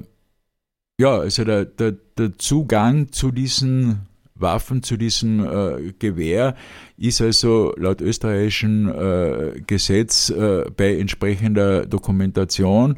ja, 0.97 1.17
also 1.17 1.43
der, 1.43 1.65
der, 1.65 1.93
der 2.17 2.37
Zugang 2.37 3.11
zu 3.11 3.31
diesen 3.31 4.07
Waffen 4.37 4.83
zu 4.83 4.97
diesem 4.97 5.39
äh, 5.39 5.93
Gewehr 5.97 6.55
ist 6.97 7.21
also 7.21 7.73
laut 7.77 8.01
österreichischem 8.01 8.89
äh, 8.89 9.61
Gesetz 9.65 10.29
äh, 10.29 10.65
bei 10.75 10.97
entsprechender 10.97 11.85
Dokumentation 11.85 12.97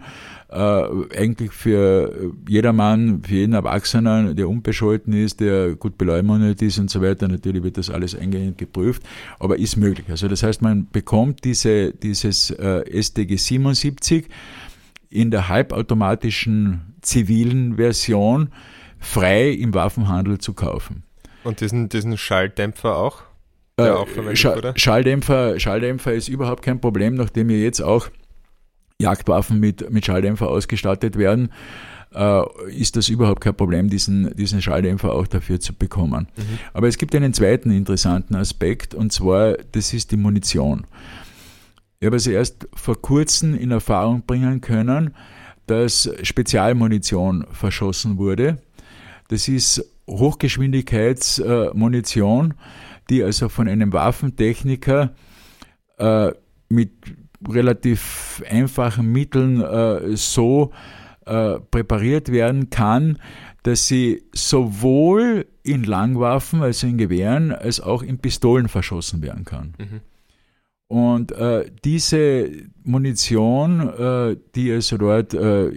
äh, 0.49 0.83
eigentlich 1.15 1.51
für 1.51 2.33
jedermann, 2.47 3.21
für 3.23 3.35
jeden 3.35 3.53
Erwachsenen, 3.53 4.35
der 4.35 4.49
unbescholten 4.49 5.13
ist, 5.13 5.39
der 5.39 5.75
gut 5.75 5.97
beleumundet 5.97 6.61
ist 6.63 6.79
und 6.79 6.89
so 6.89 7.01
weiter, 7.03 7.27
natürlich 7.27 7.63
wird 7.63 7.77
das 7.77 7.91
alles 7.91 8.15
eingehend 8.15 8.57
geprüft, 8.57 9.03
aber 9.39 9.59
ist 9.59 9.77
möglich. 9.77 10.07
Also 10.09 10.27
das 10.27 10.41
heißt, 10.41 10.63
man 10.63 10.87
bekommt 10.91 11.43
diese, 11.43 11.93
dieses 11.93 12.49
äh, 12.49 13.01
StG 13.01 13.37
77 13.37 14.25
in 15.09 15.31
der 15.31 15.49
halbautomatischen 15.49 16.95
zivilen 17.01 17.77
Version 17.77 18.49
frei 18.99 19.49
im 19.51 19.73
Waffenhandel 19.73 20.39
zu 20.39 20.53
kaufen. 20.53 21.03
Und 21.43 21.61
diesen, 21.61 21.89
diesen 21.89 22.17
Schalldämpfer 22.17 22.97
auch? 22.97 23.23
Äh, 23.77 23.89
auch 23.89 24.07
Schall? 24.33 24.73
Schalldämpfer, 24.75 25.59
Schalldämpfer 25.59 26.13
ist 26.13 26.27
überhaupt 26.27 26.63
kein 26.63 26.81
Problem, 26.81 27.15
nachdem 27.15 27.49
wir 27.49 27.59
jetzt 27.59 27.79
auch 27.81 28.09
Jagdwaffen 28.99 29.59
mit, 29.59 29.89
mit 29.91 30.05
Schalldämpfer 30.05 30.49
ausgestattet 30.49 31.17
werden, 31.17 31.51
äh, 32.13 32.41
ist 32.69 32.95
das 32.95 33.09
überhaupt 33.09 33.41
kein 33.41 33.55
Problem, 33.55 33.89
diesen, 33.89 34.35
diesen 34.35 34.61
Schalldämpfer 34.61 35.13
auch 35.13 35.27
dafür 35.27 35.59
zu 35.59 35.73
bekommen. 35.73 36.27
Mhm. 36.35 36.59
Aber 36.73 36.87
es 36.87 36.97
gibt 36.97 37.13
einen 37.13 37.33
zweiten 37.33 37.69
interessanten 37.69 38.35
Aspekt, 38.35 38.95
und 38.95 39.11
zwar, 39.11 39.57
das 39.71 39.93
ist 39.93 40.11
die 40.11 40.17
Munition. 40.17 40.85
Ich 41.99 42.05
habe 42.05 42.17
also 42.17 42.29
erst 42.29 42.67
vor 42.75 43.01
kurzem 43.01 43.55
in 43.55 43.71
Erfahrung 43.71 44.23
bringen 44.25 44.61
können, 44.61 45.15
dass 45.65 46.11
Spezialmunition 46.21 47.47
verschossen 47.51 48.17
wurde. 48.17 48.57
Das 49.29 49.47
ist 49.47 49.83
Hochgeschwindigkeitsmunition, 50.07 52.53
die 53.09 53.23
also 53.23 53.49
von 53.49 53.67
einem 53.67 53.91
Waffentechniker 53.93 55.15
äh, 55.97 56.31
mit 56.69 56.91
relativ 57.47 58.43
einfachen 58.49 59.11
Mitteln 59.11 59.61
äh, 59.61 60.15
so 60.15 60.71
äh, 61.25 61.59
präpariert 61.59 62.31
werden 62.31 62.69
kann, 62.69 63.17
dass 63.63 63.87
sie 63.87 64.23
sowohl 64.33 65.47
in 65.63 65.83
Langwaffen, 65.83 66.61
also 66.61 66.85
in 66.87 66.97
Gewehren, 66.97 67.51
als 67.51 67.81
auch 67.81 68.03
in 68.03 68.19
Pistolen 68.19 68.69
verschossen 68.69 69.21
werden 69.21 69.43
kann. 69.45 69.73
Mhm. 69.77 70.01
Und 70.87 71.33
äh, 71.33 71.69
diese 71.83 72.49
Munition, 72.83 73.89
äh, 73.89 74.37
die 74.55 74.71
also 74.71 74.97
dort 74.97 75.33
äh, 75.33 75.71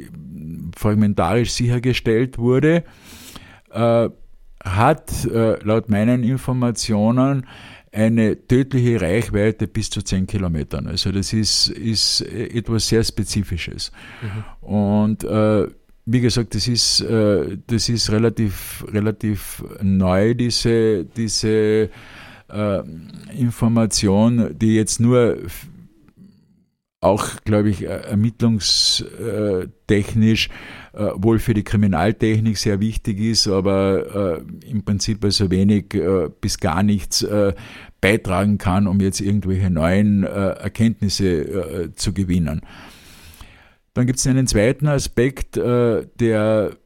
fragmentarisch 0.77 1.51
sichergestellt 1.51 2.39
wurde, 2.39 2.85
äh, 3.71 4.09
hat 4.63 5.25
äh, 5.25 5.63
laut 5.65 5.89
meinen 5.89 6.23
Informationen 6.23 7.47
eine 7.93 8.47
tödliche 8.47 9.01
Reichweite 9.01 9.67
bis 9.67 9.91
zu 9.91 10.03
10 10.03 10.27
Kilometern. 10.27 10.87
Also 10.87 11.11
das 11.11 11.33
ist, 11.33 11.69
ist 11.69 12.21
etwas 12.21 12.87
sehr 12.87 13.03
Spezifisches. 13.03 13.91
Mhm. 14.23 14.69
Und 14.69 15.25
äh, 15.25 15.67
wie 16.07 16.21
gesagt, 16.21 16.55
das 16.55 16.69
ist, 16.69 17.01
äh, 17.01 17.59
das 17.67 17.89
ist 17.89 18.11
relativ, 18.13 18.85
relativ 18.93 19.65
neu, 19.83 20.35
diese, 20.35 21.05
diese 21.05 21.91
äh, 22.53 22.83
Information, 23.37 24.59
die 24.59 24.75
jetzt 24.75 25.01
nur 25.01 25.39
auch, 27.01 27.27
glaube 27.45 27.71
ich, 27.71 27.85
ermittlungstechnisch 27.85 30.49
äh, 30.93 31.07
wohl 31.15 31.39
für 31.39 31.55
die 31.55 31.65
Kriminaltechnik 31.65 32.59
sehr 32.59 32.81
wichtig 32.81 33.19
ist, 33.21 33.49
aber 33.49 34.39
äh, 34.39 34.43
im 34.69 34.85
Prinzip 34.85 35.25
also 35.25 35.51
wenig 35.51 35.95
äh, 35.95 36.29
bis 36.41 36.59
gar 36.59 36.83
nichts 36.83 37.23
äh, 37.23 37.55
beitragen 38.03 38.59
kann, 38.59 38.87
um 38.87 39.01
jetzt 39.01 39.23
irgendwelche 39.23 39.71
neuen 39.71 40.25
äh, 40.25 40.29
Erkenntnisse 40.29 41.27
äh, 41.27 41.95
zu 41.95 42.13
gewinnen. 42.13 42.61
Dann 43.95 44.07
gibt 44.07 44.19
es 44.19 44.27
einen 44.27 44.47
zweiten 44.47 44.87
Aspekt, 44.87 45.57
der 45.57 46.77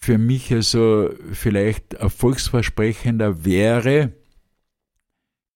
für 0.00 0.16
mich 0.16 0.54
also 0.54 1.10
vielleicht 1.32 1.94
erfolgsversprechender 1.94 3.44
wäre. 3.44 4.12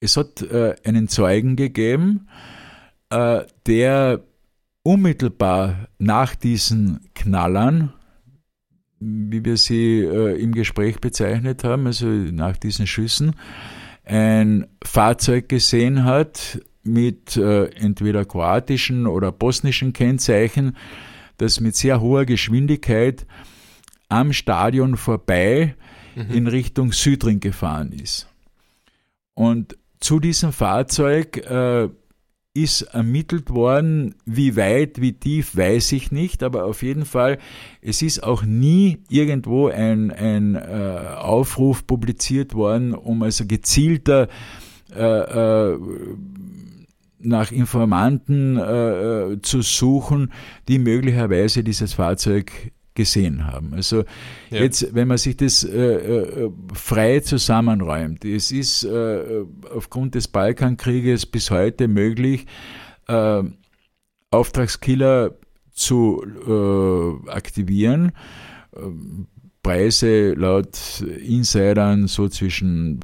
Es 0.04 0.16
hat 0.16 0.44
einen 0.84 1.08
Zeugen 1.08 1.56
gegeben, 1.56 2.28
der 3.10 4.20
unmittelbar 4.84 5.88
nach 5.98 6.34
diesen 6.34 7.00
Knallern, 7.14 7.92
wie 9.00 9.44
wir 9.44 9.56
sie 9.56 10.00
äh, 10.00 10.40
im 10.40 10.52
Gespräch 10.52 11.00
bezeichnet 11.00 11.64
haben, 11.64 11.86
also 11.86 12.06
nach 12.06 12.56
diesen 12.56 12.86
Schüssen, 12.86 13.34
ein 14.04 14.66
Fahrzeug 14.84 15.48
gesehen 15.48 16.04
hat 16.04 16.60
mit 16.82 17.36
äh, 17.36 17.66
entweder 17.70 18.24
kroatischen 18.24 19.06
oder 19.06 19.32
bosnischen 19.32 19.92
Kennzeichen, 19.92 20.76
das 21.38 21.60
mit 21.60 21.74
sehr 21.74 22.00
hoher 22.00 22.26
Geschwindigkeit 22.26 23.26
am 24.08 24.32
Stadion 24.32 24.96
vorbei 24.96 25.74
mhm. 26.14 26.30
in 26.30 26.46
Richtung 26.46 26.92
Südring 26.92 27.40
gefahren 27.40 27.92
ist. 27.92 28.28
Und 29.32 29.76
zu 30.04 30.20
diesem 30.20 30.52
Fahrzeug 30.52 31.38
äh, 31.38 31.88
ist 32.52 32.82
ermittelt 32.82 33.48
worden. 33.48 34.14
Wie 34.26 34.54
weit, 34.54 35.00
wie 35.00 35.14
tief, 35.14 35.56
weiß 35.56 35.92
ich 35.92 36.12
nicht, 36.12 36.42
aber 36.42 36.66
auf 36.66 36.82
jeden 36.82 37.06
Fall, 37.06 37.38
es 37.80 38.02
ist 38.02 38.22
auch 38.22 38.42
nie 38.44 38.98
irgendwo 39.08 39.68
ein, 39.68 40.10
ein 40.10 40.56
äh, 40.56 40.98
Aufruf 41.16 41.86
publiziert 41.86 42.52
worden, 42.54 42.92
um 42.92 43.22
also 43.22 43.46
gezielter 43.46 44.28
äh, 44.94 45.72
äh, 45.72 45.78
nach 47.18 47.50
Informanten 47.50 48.58
äh, 48.58 49.32
äh, 49.32 49.40
zu 49.40 49.62
suchen, 49.62 50.32
die 50.68 50.78
möglicherweise 50.78 51.64
dieses 51.64 51.94
Fahrzeug 51.94 52.52
gesehen 52.94 53.46
haben. 53.46 53.74
Also 53.74 54.04
ja. 54.50 54.62
jetzt, 54.62 54.94
wenn 54.94 55.08
man 55.08 55.18
sich 55.18 55.36
das 55.36 55.64
äh, 55.64 55.78
äh, 55.78 56.50
frei 56.72 57.20
zusammenräumt, 57.20 58.24
es 58.24 58.52
ist 58.52 58.84
äh, 58.84 59.44
aufgrund 59.74 60.14
des 60.14 60.28
Balkankrieges 60.28 61.26
bis 61.26 61.50
heute 61.50 61.88
möglich, 61.88 62.46
äh, 63.08 63.42
Auftragskiller 64.30 65.34
zu 65.72 66.24
äh, 66.46 67.30
aktivieren. 67.30 68.12
Preise 69.62 70.34
laut 70.34 70.76
Insidern 71.00 72.06
so 72.06 72.28
zwischen 72.28 73.00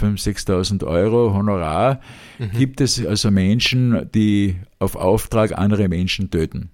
5.000, 0.00 0.46
6.000 0.46 0.84
Euro 0.86 1.32
Honorar. 1.32 2.00
Mhm. 2.38 2.50
Gibt 2.52 2.80
es 2.80 3.04
also 3.04 3.30
Menschen, 3.30 4.10
die 4.14 4.56
auf 4.78 4.96
Auftrag 4.96 5.56
andere 5.56 5.88
Menschen 5.88 6.30
töten. 6.30 6.70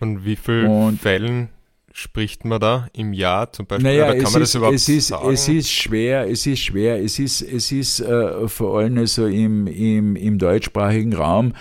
Und 0.00 0.24
wie 0.24 0.36
vielen 0.36 0.98
Fällen 0.98 1.48
spricht 1.98 2.44
man 2.44 2.60
da 2.60 2.86
im 2.92 3.12
Jahr 3.12 3.52
zum 3.52 3.66
Beispiel? 3.66 3.90
Naja, 3.90 4.04
Oder 4.04 4.22
kann 4.22 4.32
man 4.32 4.42
ist, 4.42 4.48
das 4.50 4.54
überhaupt 4.54 4.76
es 4.76 4.88
ist, 4.88 5.08
sagen? 5.08 5.32
Es 5.32 5.48
ist 5.48 5.70
schwer, 5.70 6.30
es 6.30 6.46
ist 6.46 6.60
schwer, 6.60 7.02
es 7.02 7.18
ist, 7.18 7.42
es 7.42 7.72
ist 7.72 8.00
äh, 8.00 8.46
vor 8.46 8.78
allem 8.78 8.98
also 8.98 9.26
im, 9.26 9.66
im, 9.66 10.14
im 10.14 10.38
deutschsprachigen 10.38 11.12
Raum 11.12 11.54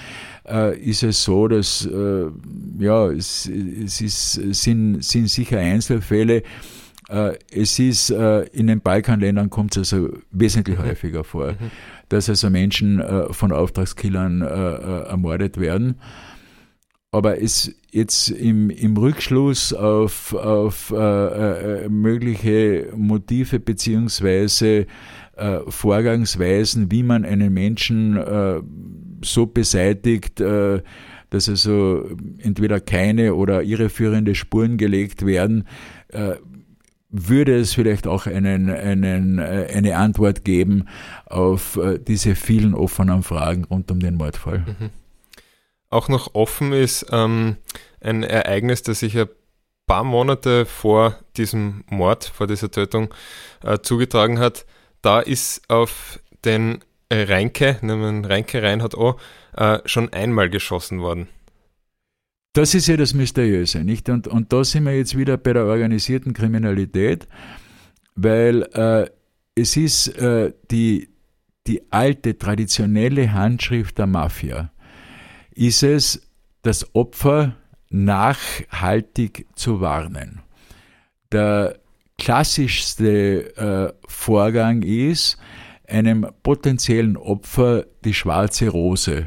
äh, 0.48 0.78
ist 0.78 1.02
es 1.02 1.24
so, 1.24 1.48
dass 1.48 1.88
äh, 1.88 2.26
ja, 2.78 3.08
es, 3.08 3.48
es 3.48 4.00
ist, 4.00 4.34
sind, 4.34 5.04
sind 5.04 5.28
sicher 5.28 5.58
Einzelfälle. 5.58 6.44
Äh, 7.10 7.32
es 7.52 7.80
ist 7.80 8.12
äh, 8.12 8.42
in 8.54 8.68
den 8.68 8.82
Balkanländern 8.82 9.50
kommt 9.50 9.76
es 9.76 9.92
also 9.92 10.10
wesentlich 10.30 10.78
mhm. 10.78 10.84
häufiger 10.84 11.24
vor, 11.24 11.54
mhm. 11.54 11.72
dass 12.10 12.30
also 12.30 12.52
Menschen 12.52 13.00
äh, 13.00 13.34
von 13.34 13.52
Auftragskillern 13.52 14.42
ermordet 14.42 15.60
werden. 15.60 16.00
Aber 17.12 17.42
es 17.42 17.74
jetzt 17.92 18.30
im, 18.30 18.70
im 18.70 18.98
Rückschluss 18.98 19.74
auf, 19.74 20.34
auf 20.34 20.92
äh, 20.92 21.86
äh, 21.86 21.90
mögliche 21.90 22.92
Motive 22.96 23.60
beziehungsweise 23.60 24.88
äh, 25.38 25.60
Vorgangsweisen, 25.68 26.92
wie 26.92 27.04
man 27.04 27.24
einen 27.24 27.54
Menschen 27.54 28.18
äh, 28.18 28.62
so 29.24 29.46
beseitigt, 29.46 30.42
äh, 30.42 30.82
dass 31.30 31.50
also 31.50 32.10
entweder 32.40 32.80
keine 32.80 33.36
oder 33.36 33.64
irreführende 33.64 34.36
Spuren 34.36 34.78
gelegt 34.78 35.26
werden, 35.26 35.66
äh, 36.10 36.36
würde 37.10 37.56
es 37.56 37.74
vielleicht 37.74 38.06
auch 38.06 38.28
einen, 38.28 38.70
einen, 38.70 39.40
äh, 39.40 39.68
eine 39.74 39.96
Antwort 39.98 40.44
geben 40.44 40.86
auf 41.26 41.78
äh, 41.78 42.00
diese 42.00 42.36
vielen 42.36 42.74
offenen 42.74 43.24
Fragen 43.24 43.64
rund 43.64 43.90
um 43.92 44.00
den 44.00 44.16
Mordfall. 44.16 44.60
Mhm. 44.60 44.90
Auch 45.90 46.10
noch 46.10 46.36
offen 46.36 46.74
ist 46.74 47.06
ähm, 47.12 47.58
ein 48.02 48.24
Ereignis, 48.24 48.84
das 48.84 49.00
sich 49.00 49.18
ein 49.18 49.28
paar 49.86 50.04
Monate 50.04 50.66
vor 50.66 51.18
diesem 51.38 51.84
Mord, 51.90 52.26
vor 52.26 52.48
dieser 52.48 52.70
Tötung 52.70 53.14
äh, 53.64 53.80
zugetragen 53.80 54.40
hat. 54.40 54.66
Da 55.02 55.20
ist 55.20 55.62
auf 55.70 56.20
den 56.44 56.84
Reinke, 57.12 57.78
nehmen 57.82 58.26
Reinke 58.26 58.62
Reinhardt 58.62 58.96
auch, 58.96 59.20
äh, 59.56 59.80
schon 59.86 60.12
einmal 60.12 60.50
geschossen 60.50 61.00
worden. 61.00 61.30
Das 62.54 62.74
ist 62.74 62.88
ja 62.88 62.98
das 62.98 63.14
Mysteriöse, 63.14 63.84
nicht? 63.84 64.10
Und, 64.10 64.28
und 64.28 64.52
da 64.52 64.64
sind 64.64 64.86
wir 64.86 64.98
jetzt 64.98 65.16
wieder 65.16 65.38
bei 65.38 65.54
der 65.54 65.66
organisierten 65.66 66.34
Kriminalität, 66.34 67.28
weil 68.16 68.64
äh, 68.74 69.10
es 69.56 69.78
ist 69.78 70.08
äh, 70.18 70.54
die, 70.72 71.10
die 71.68 71.92
alte, 71.92 72.38
traditionelle 72.38 73.32
Handschrift 73.32 73.98
der 74.00 74.08
Mafia, 74.08 74.72
ist 75.58 75.84
es, 75.84 76.22
das 76.62 76.96
Opfer 76.96 77.56
nachhaltig 77.90 79.48
zu 79.56 79.82
warnen. 79.82 80.42
Der 81.32 81.80
klassischste 82.18 83.56
äh, 83.58 83.94
Vorgang 84.08 84.82
ist, 84.84 85.38
einem 85.88 86.28
potenziellen 86.44 87.16
Opfer 87.16 87.86
die 88.04 88.14
schwarze 88.14 88.70
Rose 88.70 89.26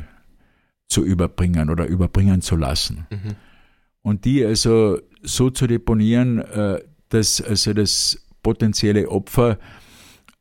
zu 0.88 1.04
überbringen 1.04 1.70
oder 1.70 1.86
überbringen 1.86 2.42
zu 2.42 2.56
lassen. 2.56 3.06
Mhm. 3.10 3.36
Und 4.02 4.24
die 4.24 4.44
also 4.44 4.98
so 5.22 5.50
zu 5.50 5.66
deponieren, 5.66 6.38
äh, 6.38 6.82
dass 7.08 7.40
also 7.40 7.72
das 7.72 8.18
potenzielle 8.42 9.08
Opfer 9.08 9.58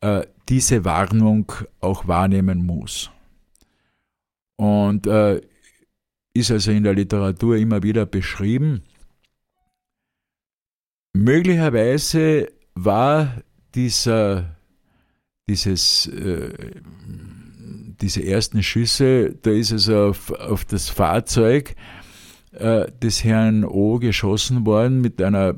äh, 0.02 0.26
diese 0.48 0.84
Warnung 0.86 1.52
auch 1.80 2.08
wahrnehmen 2.08 2.66
muss. 2.66 3.12
Und 4.56 5.08
äh, 5.08 5.42
ist 6.40 6.52
also 6.52 6.72
in 6.72 6.84
der 6.84 6.94
Literatur 6.94 7.58
immer 7.58 7.84
wieder 7.84 8.06
beschrieben. 8.06 8.84
Möglicherweise 11.14 12.52
war 12.76 13.42
dieser, 13.74 14.56
dieses 15.48 16.10
diese 18.02 18.24
ersten 18.24 18.64
Schüsse, 18.64 19.36
da 19.42 19.52
ist 19.52 19.72
es 19.72 19.90
auf, 19.90 20.32
auf 20.32 20.66
das 20.66 20.90
Fahrzeug 20.90 21.76
äh, 22.54 22.92
des 22.92 23.24
Herrn 23.24 23.66
O 23.66 24.00
geschossen 24.00 24.66
worden 24.66 25.02
mit 25.02 25.22
einer, 25.22 25.56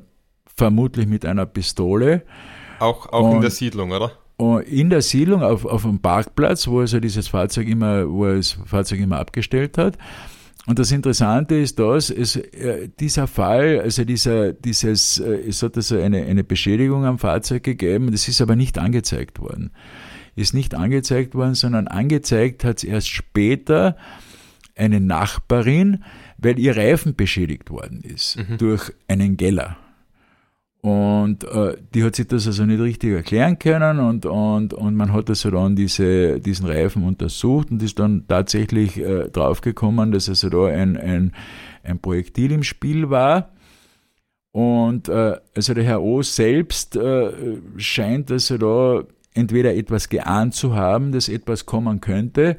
vermutlich 0.55 1.07
mit 1.07 1.25
einer 1.25 1.45
Pistole. 1.45 2.23
Auch, 2.79 3.11
auch 3.11 3.29
und, 3.29 3.35
in 3.37 3.41
der 3.41 3.51
Siedlung, 3.51 3.91
oder? 3.91 4.11
in 4.65 4.89
der 4.89 5.03
Siedlung 5.03 5.43
auf, 5.43 5.65
auf 5.65 5.83
dem 5.83 5.99
Parkplatz, 5.99 6.67
wo 6.67 6.79
also 6.79 6.99
dieses 6.99 7.27
Fahrzeug 7.27 7.67
immer, 7.67 8.09
wo 8.09 8.25
er 8.25 8.37
das 8.37 8.57
Fahrzeug 8.65 8.99
immer 8.99 9.19
abgestellt 9.19 9.77
hat. 9.77 9.99
Und 10.67 10.77
das 10.77 10.91
Interessante 10.91 11.55
ist 11.55 11.79
dass 11.79 12.11
es, 12.11 12.35
äh, 12.35 12.89
dieser 12.99 13.27
Fall, 13.27 13.79
also 13.79 14.05
dieser, 14.05 14.53
dieses, 14.53 15.19
äh, 15.19 15.47
es 15.47 15.63
hat 15.63 15.75
also 15.75 15.97
eine, 15.99 16.23
eine 16.23 16.43
Beschädigung 16.43 17.05
am 17.05 17.17
Fahrzeug 17.17 17.63
gegeben, 17.63 18.11
das 18.11 18.27
ist 18.27 18.41
aber 18.41 18.55
nicht 18.55 18.77
angezeigt 18.77 19.39
worden 19.39 19.71
ist 20.35 20.53
nicht 20.53 20.75
angezeigt 20.75 21.35
worden, 21.35 21.55
sondern 21.55 21.87
angezeigt 21.87 22.63
hat 22.63 22.77
es 22.77 22.83
erst 22.83 23.09
später 23.09 23.97
eine 24.75 24.99
Nachbarin, 24.99 26.03
weil 26.37 26.57
ihr 26.57 26.75
Reifen 26.75 27.15
beschädigt 27.15 27.69
worden 27.69 28.01
ist 28.01 28.37
mhm. 28.37 28.57
durch 28.57 28.91
einen 29.07 29.37
Geller. 29.37 29.77
Und 30.81 31.43
äh, 31.43 31.77
die 31.93 32.03
hat 32.03 32.15
sich 32.15 32.27
das 32.27 32.47
also 32.47 32.65
nicht 32.65 32.81
richtig 32.81 33.13
erklären 33.13 33.59
können 33.59 33.99
und, 33.99 34.25
und, 34.25 34.73
und 34.73 34.95
man 34.95 35.13
hat 35.13 35.29
also 35.29 35.51
dann 35.51 35.75
diese, 35.75 36.39
diesen 36.39 36.65
Reifen 36.65 37.03
untersucht 37.03 37.69
und 37.69 37.83
ist 37.83 37.99
dann 37.99 38.25
tatsächlich 38.27 38.97
äh, 38.97 39.29
draufgekommen, 39.29 40.11
dass 40.11 40.27
also 40.27 40.49
da 40.49 40.65
ein, 40.65 40.97
ein, 40.97 41.33
ein 41.83 41.99
Projektil 41.99 42.51
im 42.51 42.63
Spiel 42.63 43.11
war. 43.11 43.51
Und 44.51 45.07
äh, 45.07 45.37
also 45.55 45.75
der 45.75 45.83
Herr 45.83 46.01
O 46.01 46.23
selbst 46.23 46.95
äh, 46.95 47.31
scheint 47.77 48.31
also 48.31 48.57
da 48.57 49.03
entweder 49.35 49.75
etwas 49.75 50.09
geahnt 50.09 50.55
zu 50.55 50.75
haben, 50.75 51.11
dass 51.11 51.29
etwas 51.29 51.67
kommen 51.67 52.01
könnte, 52.01 52.57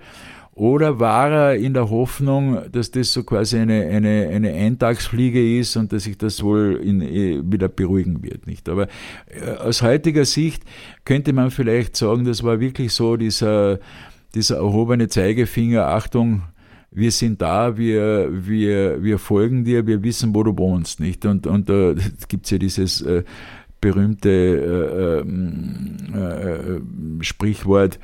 oder 0.54 1.00
war 1.00 1.30
er 1.30 1.56
in 1.56 1.72
der 1.72 1.88
Hoffnung, 1.88 2.58
dass 2.70 2.90
das 2.90 3.12
so 3.12 3.24
quasi 3.24 3.58
eine, 3.58 3.86
eine, 3.86 4.28
eine 4.30 4.52
Eintagsfliege 4.52 5.58
ist 5.58 5.76
und 5.76 5.92
dass 5.92 6.04
sich 6.04 6.18
das 6.18 6.42
wohl 6.42 6.78
in, 6.82 7.00
eh, 7.00 7.40
wieder 7.44 7.68
beruhigen 7.68 8.22
wird, 8.22 8.46
nicht? 8.46 8.68
Aber 8.68 8.86
äh, 9.26 9.50
aus 9.58 9.82
heutiger 9.82 10.26
Sicht 10.26 10.62
könnte 11.04 11.32
man 11.32 11.50
vielleicht 11.50 11.96
sagen, 11.96 12.24
das 12.24 12.42
war 12.42 12.60
wirklich 12.60 12.92
so 12.92 13.16
dieser, 13.16 13.78
dieser 14.34 14.56
erhobene 14.56 15.08
Zeigefinger, 15.08 15.86
Achtung, 15.86 16.42
wir 16.90 17.10
sind 17.10 17.40
da, 17.40 17.78
wir, 17.78 18.28
wir, 18.30 19.02
wir 19.02 19.18
folgen 19.18 19.64
dir, 19.64 19.86
wir 19.86 20.02
wissen, 20.02 20.34
wo 20.34 20.42
du 20.42 20.56
wohnst, 20.58 21.00
nicht? 21.00 21.24
Und, 21.24 21.46
und 21.46 21.70
da 21.70 21.94
gibt's 22.28 22.50
ja 22.50 22.58
dieses, 22.58 23.00
äh, 23.00 23.24
berühmte 23.82 24.30
äh, 24.30 25.20
ähm, 25.20 25.96
äh, 26.14 26.76
äh, 26.76 26.80
Sprichwort, 27.20 27.98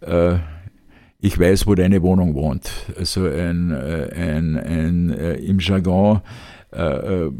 äh, 0.00 0.36
ich 1.24 1.38
weiß, 1.38 1.66
wo 1.66 1.74
deine 1.74 2.02
Wohnung 2.02 2.34
wohnt. 2.34 2.70
Also 2.98 3.24
ein, 3.24 3.70
äh, 3.70 4.10
ein, 4.14 4.58
ein 4.58 5.10
äh, 5.10 5.34
im 5.36 5.58
Jargon 5.58 6.20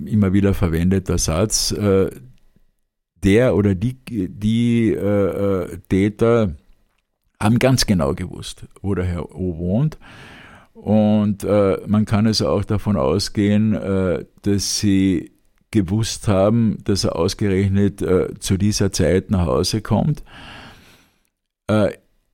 immer 0.07 0.33
wieder 0.33 0.55
verwendeter 0.55 1.19
Satz. 1.19 1.75
der 3.25 3.57
oder 3.57 3.75
die, 3.75 3.97
die 4.07 4.97
Täter 5.89 6.55
haben 7.43 7.59
ganz 7.59 7.85
genau 7.85 8.15
gewusst, 8.15 8.67
wo 8.81 8.95
der 8.95 9.07
Herr 9.07 9.35
O 9.35 9.59
wohnt. 9.59 9.99
Und 10.73 11.43
äh, 11.43 11.79
man 11.87 12.05
kann 12.05 12.29
also 12.29 12.49
auch 12.49 12.63
davon 12.65 12.97
ausgehen, 12.97 13.75
äh, 13.75 14.25
dass 14.43 14.79
sie 14.79 15.33
gewusst 15.73 16.29
haben, 16.29 16.79
dass 16.85 17.03
er 17.03 17.17
ausgerechnet 17.17 18.03
äh, 18.03 18.35
zu 18.39 18.57
dieser 18.57 18.93
Zeit 18.93 19.31
nach 19.31 19.47
Hause 19.47 19.83
kommt. 19.83 20.23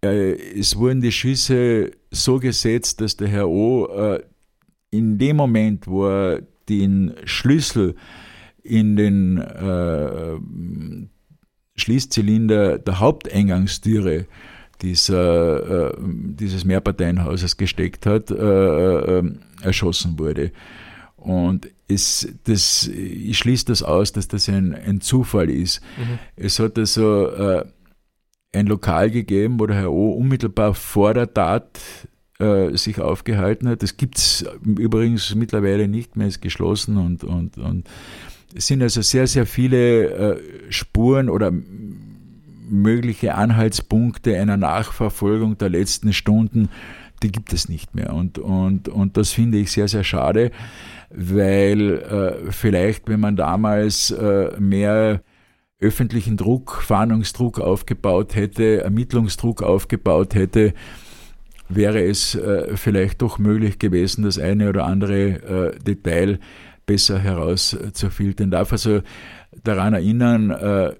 Äh, 0.03 0.33
es 0.59 0.77
wurden 0.77 1.01
die 1.01 1.13
Schüsse 1.13 1.93
so 2.11 2.39
gesetzt, 2.39 3.01
dass 3.01 3.17
der 3.17 3.29
Herr 3.29 3.49
O 3.49 3.87
äh, 3.87 4.23
in 4.91 5.19
dem 5.19 5.37
Moment, 5.37 5.87
wo 5.87 6.07
er 6.07 6.43
den 6.69 7.15
Schlüssel 7.25 7.95
in 8.63 8.97
den 8.97 9.39
äh, 9.39 10.37
Schließzylinder 11.77 12.79
der 12.79 13.01
Haupteingangstüre 13.01 14.27
dieser, 14.83 15.93
äh, 15.93 15.97
dieses 16.01 16.65
Mehrparteienhauses 16.65 17.57
gesteckt 17.57 18.07
hat, 18.07 18.31
erschossen 18.31 20.19
wurde. 20.19 20.53
Und 21.17 21.69
es, 21.87 22.29
das, 22.45 22.89
ich 22.89 23.37
schließe 23.39 23.67
das 23.67 23.83
aus, 23.83 24.13
dass 24.13 24.29
das 24.29 24.49
ein, 24.49 24.75
ein 24.75 25.01
Zufall 25.01 25.51
ist. 25.51 25.83
Mhm. 25.99 26.19
Es 26.37 26.59
hat 26.59 26.79
also 26.79 27.65
ein 28.53 28.67
Lokal 28.67 29.11
gegeben, 29.11 29.61
wo 29.61 29.67
der 29.67 29.77
Herr 29.77 29.93
O 29.93 30.13
unmittelbar 30.13 30.75
vor 30.75 31.15
der 31.15 31.33
Tat 31.33 31.81
äh, 32.39 32.77
sich 32.77 33.01
aufgehalten 33.01 33.69
hat. 33.69 33.83
Das 33.83 33.97
gibt 33.97 34.19
es 34.19 34.45
übrigens 34.65 35.35
mittlerweile 35.35 35.89
nicht 35.89 36.17
mehr, 36.17 36.27
ist 36.27 36.41
geschlossen 36.41 36.97
und, 36.97 37.25
und, 37.25 37.59
und 37.59 37.89
es 38.55 38.67
sind 38.67 38.83
also 38.83 39.03
sehr, 39.03 39.27
sehr 39.27 39.47
viele 39.47 40.11
äh, 40.11 40.41
Spuren 40.71 41.29
oder 41.31 41.53
mögliche 42.69 43.35
Anhaltspunkte 43.35 44.37
einer 44.37 44.57
Nachverfolgung 44.57 45.59
der 45.59 45.69
letzten 45.69 46.13
Stunden, 46.13 46.69
die 47.23 47.31
gibt 47.31 47.53
es 47.53 47.69
nicht 47.69 47.95
mehr. 47.95 48.13
Und, 48.15 48.39
und, 48.39 48.89
und 48.89 49.17
das 49.17 49.31
finde 49.31 49.59
ich 49.59 49.71
sehr, 49.71 49.89
sehr 49.89 50.05
schade 50.05 50.51
weil 51.11 51.99
äh, 51.99 52.53
vielleicht, 52.53 53.09
wenn 53.09 53.21
man 53.21 53.37
damals 53.37 54.13
äh, 54.13 54.51
mehr 54.59 55.23
öffentlichen 55.81 56.37
Druck, 56.37 56.83
Fahndungsdruck 56.83 57.59
aufgebaut 57.59 58.35
hätte, 58.35 58.83
Ermittlungsdruck 58.83 59.63
aufgebaut 59.63 60.35
hätte, 60.35 60.75
wäre 61.69 62.03
es 62.03 62.35
äh, 62.35 62.77
vielleicht 62.77 63.23
doch 63.23 63.39
möglich 63.39 63.79
gewesen, 63.79 64.25
das 64.25 64.39
eine 64.39 64.69
oder 64.69 64.85
andere 64.85 65.73
äh, 65.75 65.79
Detail 65.79 66.39
besser 66.85 67.19
herauszufiltern. 67.19 68.51
Darf 68.51 68.73
also 68.73 69.01
daran 69.63 69.95
erinnern, 69.95 70.51
äh, 70.51 70.95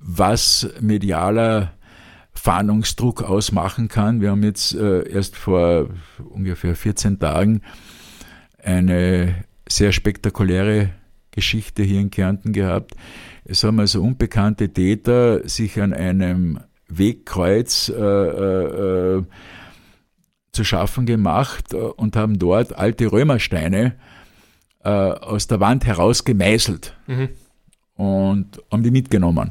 was 0.00 0.68
medialer 0.80 1.72
Fahndungsdruck 2.32 3.22
ausmachen 3.22 3.88
kann. 3.88 4.20
Wir 4.20 4.30
haben 4.30 4.42
jetzt 4.42 4.74
äh, 4.74 5.08
erst 5.08 5.36
vor 5.36 5.88
ungefähr 6.30 6.76
14 6.76 7.18
Tagen 7.18 7.62
eine 8.62 9.44
sehr 9.68 9.92
spektakuläre 9.92 10.90
Geschichte 11.34 11.82
hier 11.82 12.00
in 12.00 12.10
Kärnten 12.10 12.52
gehabt. 12.52 12.94
Es 13.44 13.64
haben 13.64 13.80
also 13.80 14.02
unbekannte 14.02 14.72
Täter 14.72 15.46
sich 15.48 15.80
an 15.80 15.92
einem 15.92 16.60
Wegkreuz 16.88 17.88
äh, 17.88 17.94
äh, 17.94 19.18
äh 19.18 19.22
zu 20.52 20.64
schaffen 20.64 21.04
gemacht 21.04 21.74
äh, 21.74 21.76
und 21.76 22.16
haben 22.16 22.38
dort 22.38 22.78
alte 22.78 23.10
Römersteine 23.10 23.96
äh, 24.84 24.88
aus 24.88 25.48
der 25.48 25.60
Wand 25.60 25.84
heraus 25.84 26.24
gemeißelt. 26.24 26.96
Mhm. 27.06 27.28
und 27.96 28.62
haben 28.70 28.82
die 28.82 28.90
mitgenommen. 28.90 29.50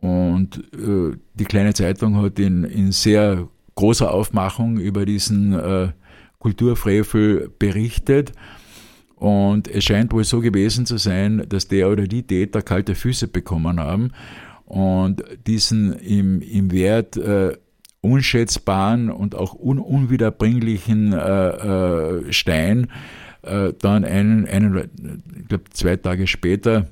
Und 0.00 0.58
äh, 0.74 1.16
die 1.34 1.44
kleine 1.44 1.74
Zeitung 1.74 2.16
hat 2.16 2.38
in, 2.38 2.64
in 2.64 2.92
sehr 2.92 3.48
großer 3.76 4.12
Aufmachung 4.12 4.78
über 4.78 5.06
diesen 5.06 5.92
Kulturfrevel 6.38 7.50
berichtet. 7.58 8.32
Und 9.20 9.68
es 9.68 9.84
scheint 9.84 10.12
wohl 10.12 10.24
so 10.24 10.40
gewesen 10.40 10.86
zu 10.86 10.96
sein, 10.96 11.44
dass 11.46 11.68
der 11.68 11.90
oder 11.90 12.06
die 12.06 12.22
Täter 12.22 12.62
kalte 12.62 12.94
Füße 12.94 13.28
bekommen 13.28 13.78
haben 13.78 14.12
und 14.64 15.22
diesen 15.46 15.92
im, 15.92 16.40
im 16.40 16.72
Wert 16.72 17.18
äh, 17.18 17.52
unschätzbaren 18.00 19.10
und 19.10 19.34
auch 19.34 19.54
un 19.54 19.78
unwiederbringlichen 19.78 21.12
äh, 21.12 21.18
äh, 21.18 22.32
Stein 22.32 22.90
äh, 23.42 23.74
dann 23.78 24.06
einen, 24.06 24.46
einen 24.46 24.90
ich 25.38 25.48
glaube 25.48 25.64
zwei 25.68 25.96
Tage 25.96 26.26
später, 26.26 26.86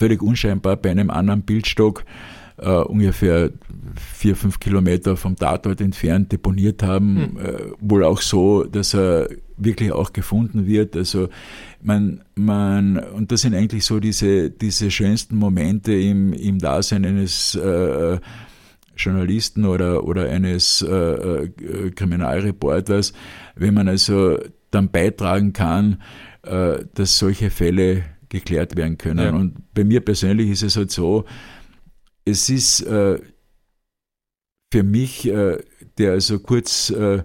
völlig 0.00 0.20
unscheinbar 0.20 0.76
bei 0.76 0.90
einem 0.90 1.10
anderen 1.10 1.42
Bildstock, 1.42 2.04
äh, 2.56 2.68
ungefähr 2.68 3.50
vier, 3.94 4.34
fünf 4.34 4.58
Kilometer 4.58 5.16
vom 5.16 5.36
Tatort 5.36 5.80
entfernt 5.80 6.32
deponiert 6.32 6.82
haben. 6.82 7.16
Hm. 7.16 7.38
Äh, 7.38 7.52
wohl 7.78 8.02
auch 8.02 8.22
so, 8.22 8.64
dass 8.64 8.92
er 8.92 9.28
wirklich 9.58 9.92
auch 9.92 10.12
gefunden 10.12 10.66
wird. 10.66 10.96
Also 10.96 11.28
man, 11.82 12.22
man, 12.34 12.98
und 12.98 13.32
das 13.32 13.42
sind 13.42 13.54
eigentlich 13.54 13.84
so 13.84 14.00
diese, 14.00 14.50
diese 14.50 14.90
schönsten 14.90 15.36
Momente 15.36 15.92
im, 15.92 16.32
im 16.32 16.58
Dasein 16.58 17.04
eines 17.04 17.54
äh, 17.54 18.18
Journalisten 18.96 19.64
oder, 19.64 20.04
oder 20.04 20.28
eines 20.28 20.82
äh, 20.82 20.88
äh, 20.88 21.90
Kriminalreporters, 21.90 23.12
wenn 23.54 23.74
man 23.74 23.88
also 23.88 24.38
dann 24.70 24.90
beitragen 24.90 25.52
kann, 25.52 26.02
äh, 26.42 26.84
dass 26.94 27.18
solche 27.18 27.50
Fälle 27.50 28.04
geklärt 28.28 28.76
werden 28.76 28.98
können. 28.98 29.24
Ja. 29.24 29.32
Und 29.32 29.72
bei 29.74 29.84
mir 29.84 30.00
persönlich 30.00 30.50
ist 30.50 30.62
es 30.62 30.76
halt 30.76 30.90
so, 30.90 31.24
es 32.24 32.50
ist 32.50 32.80
äh, 32.82 33.18
für 34.70 34.82
mich, 34.82 35.26
äh, 35.26 35.58
der 35.96 36.12
also 36.12 36.38
kurz 36.40 36.90
äh, 36.90 37.22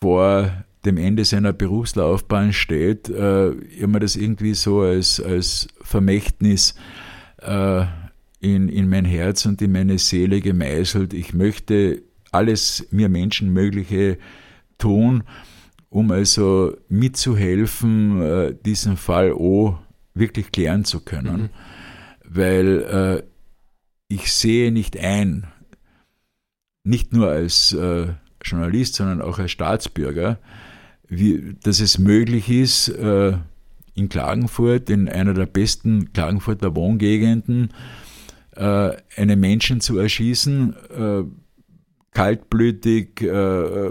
vor 0.00 0.64
dem 0.88 0.96
Ende 0.96 1.24
seiner 1.24 1.52
Berufslaufbahn 1.52 2.52
steht, 2.52 3.08
äh, 3.08 3.50
immer 3.50 4.00
das 4.00 4.16
irgendwie 4.16 4.54
so 4.54 4.80
als, 4.80 5.20
als 5.20 5.68
Vermächtnis 5.82 6.74
äh, 7.42 7.84
in, 8.40 8.68
in 8.68 8.88
mein 8.88 9.04
Herz 9.04 9.44
und 9.46 9.60
in 9.60 9.72
meine 9.72 9.98
Seele 9.98 10.40
gemeißelt. 10.40 11.12
Ich 11.12 11.34
möchte 11.34 12.02
alles 12.32 12.88
mir 12.90 13.08
Menschenmögliche 13.08 14.18
tun, 14.78 15.24
um 15.90 16.10
also 16.10 16.74
mitzuhelfen, 16.88 18.22
äh, 18.22 18.54
diesen 18.64 18.96
Fall 18.96 19.32
O 19.32 19.78
wirklich 20.14 20.50
klären 20.50 20.84
zu 20.84 21.00
können. 21.00 21.42
Mhm. 21.42 21.50
Weil 22.24 22.82
äh, 22.82 23.22
ich 24.08 24.32
sehe 24.32 24.72
nicht 24.72 24.98
ein, 24.98 25.46
nicht 26.82 27.12
nur 27.12 27.28
als 27.28 27.72
äh, 27.74 28.08
Journalist, 28.42 28.94
sondern 28.94 29.20
auch 29.20 29.38
als 29.38 29.50
Staatsbürger, 29.50 30.38
wie, 31.08 31.56
dass 31.62 31.80
es 31.80 31.98
möglich 31.98 32.48
ist, 32.50 32.88
äh, 32.88 33.32
in 33.94 34.08
Klagenfurt, 34.08 34.90
in 34.90 35.08
einer 35.08 35.34
der 35.34 35.46
besten 35.46 36.12
Klagenfurter 36.12 36.74
Wohngegenden, 36.76 37.70
äh, 38.54 38.92
einen 39.16 39.40
Menschen 39.40 39.80
zu 39.80 39.98
erschießen, 39.98 40.74
äh, 40.96 41.24
kaltblütig, 42.12 43.20
äh, 43.22 43.90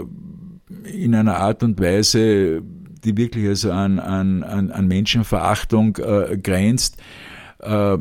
in 0.84 1.14
einer 1.14 1.36
Art 1.36 1.62
und 1.62 1.80
Weise, 1.80 2.62
die 3.04 3.16
wirklich 3.16 3.46
also 3.46 3.72
an, 3.72 3.98
an, 3.98 4.42
an 4.42 4.88
Menschenverachtung 4.88 5.96
äh, 5.96 6.36
grenzt, 6.36 6.98
äh, 7.60 7.98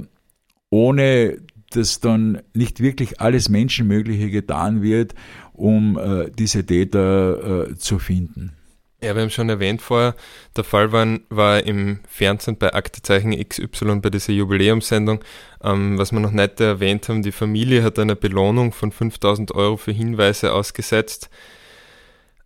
ohne 0.69 1.37
dass 1.69 1.99
dann 1.99 2.39
nicht 2.53 2.81
wirklich 2.81 3.19
alles 3.19 3.49
Menschenmögliche 3.49 4.29
getan 4.29 4.81
wird, 4.81 5.13
um 5.51 5.99
diese 6.37 6.65
Täter 6.65 7.75
zu 7.77 7.99
finden. 7.99 8.56
Ja, 8.99 9.13
wir 9.13 9.21
haben 9.21 9.29
schon 9.29 9.49
erwähnt 9.49 9.83
vorher, 9.83 10.15
der 10.55 10.63
Fall 10.63 10.91
war, 10.91 11.05
war 11.29 11.63
im 11.63 11.99
Fernsehen 12.07 12.57
bei 12.57 12.73
Aktezeichen 12.73 13.31
XY 13.31 13.99
bei 14.01 14.09
dieser 14.09 14.33
Jubiläumssendung. 14.33 15.23
Ähm, 15.63 15.99
was 15.99 16.11
wir 16.11 16.19
noch 16.19 16.31
nicht 16.31 16.59
erwähnt 16.59 17.07
haben, 17.07 17.21
die 17.21 17.31
Familie 17.31 17.83
hat 17.83 17.99
eine 17.99 18.15
Belohnung 18.15 18.71
von 18.71 18.91
5000 18.91 19.53
Euro 19.53 19.77
für 19.77 19.91
Hinweise 19.91 20.51
ausgesetzt. 20.51 21.29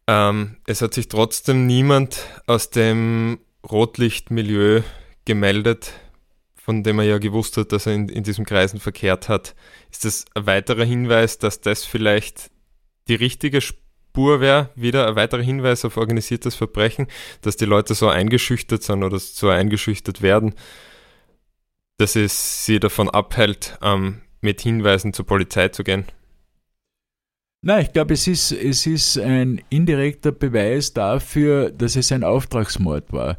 Ähm, 0.07 0.57
es 0.67 0.81
hat 0.81 0.93
sich 0.93 1.07
trotzdem 1.07 1.67
niemand 1.67 2.27
aus 2.47 2.69
dem 2.69 3.39
Rotlichtmilieu 3.69 4.81
gemeldet, 5.23 5.93
von 6.55 6.83
dem 6.83 6.99
er 6.99 7.05
ja 7.05 7.17
gewusst 7.17 7.55
hat, 7.55 7.71
dass 7.71 7.85
er 7.85 7.93
in, 7.93 8.09
in 8.09 8.23
diesen 8.23 8.43
Kreisen 8.43 8.81
verkehrt 8.81 9.29
hat. 9.29 9.55
Ist 9.89 10.03
das 10.03 10.25
ein 10.33 10.47
weiterer 10.47 10.83
Hinweis, 10.83 11.37
dass 11.37 11.61
das 11.61 11.85
vielleicht 11.85 12.51
die 13.07 13.15
richtige 13.15 13.61
Spur 13.61 13.79
wäre? 14.15 14.69
Wieder 14.75 15.07
ein 15.07 15.15
weiterer 15.15 15.41
Hinweis 15.41 15.85
auf 15.85 15.97
organisiertes 15.97 16.55
Verbrechen, 16.55 17.07
dass 17.41 17.57
die 17.57 17.65
Leute 17.65 17.93
so 17.93 18.07
eingeschüchtert 18.07 18.83
sind 18.83 19.03
oder 19.03 19.19
so 19.19 19.49
eingeschüchtert 19.49 20.21
werden, 20.21 20.53
dass 21.97 22.15
es 22.15 22.65
sie 22.65 22.79
davon 22.79 23.09
abhält, 23.09 23.77
ähm, 23.81 24.21
mit 24.41 24.61
Hinweisen 24.61 25.13
zur 25.13 25.25
Polizei 25.25 25.69
zu 25.69 25.83
gehen? 25.83 26.05
Nein, 27.63 27.83
ich 27.85 27.93
glaube, 27.93 28.15
es 28.15 28.25
ist, 28.25 28.51
es 28.51 28.87
ist 28.87 29.19
ein 29.19 29.61
indirekter 29.69 30.31
Beweis 30.31 30.93
dafür, 30.93 31.69
dass 31.69 31.95
es 31.95 32.11
ein 32.11 32.23
Auftragsmord 32.23 33.13
war. 33.13 33.37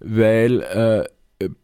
Weil 0.00 0.62
äh, 0.62 1.04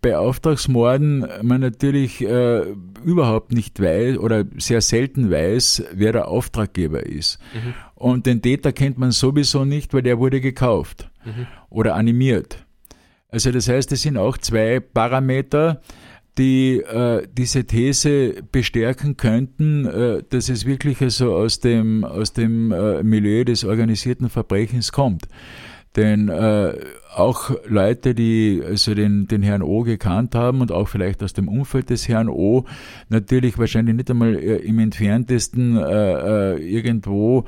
bei 0.00 0.16
Auftragsmorden 0.16 1.26
man 1.42 1.60
natürlich 1.60 2.20
äh, 2.22 2.62
überhaupt 3.04 3.52
nicht 3.52 3.80
weiß 3.80 4.18
oder 4.18 4.44
sehr 4.56 4.80
selten 4.80 5.30
weiß, 5.30 5.84
wer 5.92 6.12
der 6.12 6.28
Auftraggeber 6.28 7.04
ist. 7.04 7.38
Mhm. 7.52 7.74
Und 7.96 8.26
den 8.26 8.40
Täter 8.40 8.72
kennt 8.72 8.98
man 8.98 9.10
sowieso 9.10 9.64
nicht, 9.64 9.92
weil 9.92 10.02
der 10.02 10.18
wurde 10.18 10.40
gekauft 10.40 11.10
mhm. 11.24 11.46
oder 11.70 11.96
animiert. 11.96 12.64
Also 13.28 13.50
das 13.50 13.68
heißt, 13.68 13.90
es 13.90 14.02
sind 14.02 14.16
auch 14.16 14.38
zwei 14.38 14.78
Parameter, 14.78 15.80
die 16.38 16.78
äh, 16.78 17.26
diese 17.32 17.64
These 17.64 18.42
bestärken 18.52 19.16
könnten, 19.16 19.86
äh, 19.86 20.22
dass 20.28 20.48
es 20.48 20.66
wirklich 20.66 21.00
also 21.00 21.34
aus 21.34 21.58
dem, 21.58 22.04
aus 22.04 22.32
dem 22.32 22.70
äh, 22.70 23.02
Milieu 23.02 23.44
des 23.44 23.64
organisierten 23.64 24.30
Verbrechens 24.30 24.92
kommt. 24.92 25.26
Denn 25.96 26.28
äh, 26.28 26.74
auch 27.14 27.52
Leute, 27.66 28.14
die 28.14 28.62
also 28.66 28.94
den, 28.94 29.28
den 29.28 29.42
Herrn 29.42 29.62
O 29.62 29.82
gekannt 29.82 30.34
haben 30.34 30.60
und 30.60 30.72
auch 30.72 30.88
vielleicht 30.88 31.22
aus 31.22 31.32
dem 31.32 31.48
Umfeld 31.48 31.90
des 31.90 32.08
Herrn 32.08 32.28
O, 32.28 32.64
natürlich 33.08 33.58
wahrscheinlich 33.58 33.94
nicht 33.94 34.10
einmal 34.10 34.34
äh, 34.34 34.56
im 34.56 34.80
entferntesten 34.80 35.76
äh, 35.76 36.54
äh, 36.54 36.56
irgendwo 36.58 37.44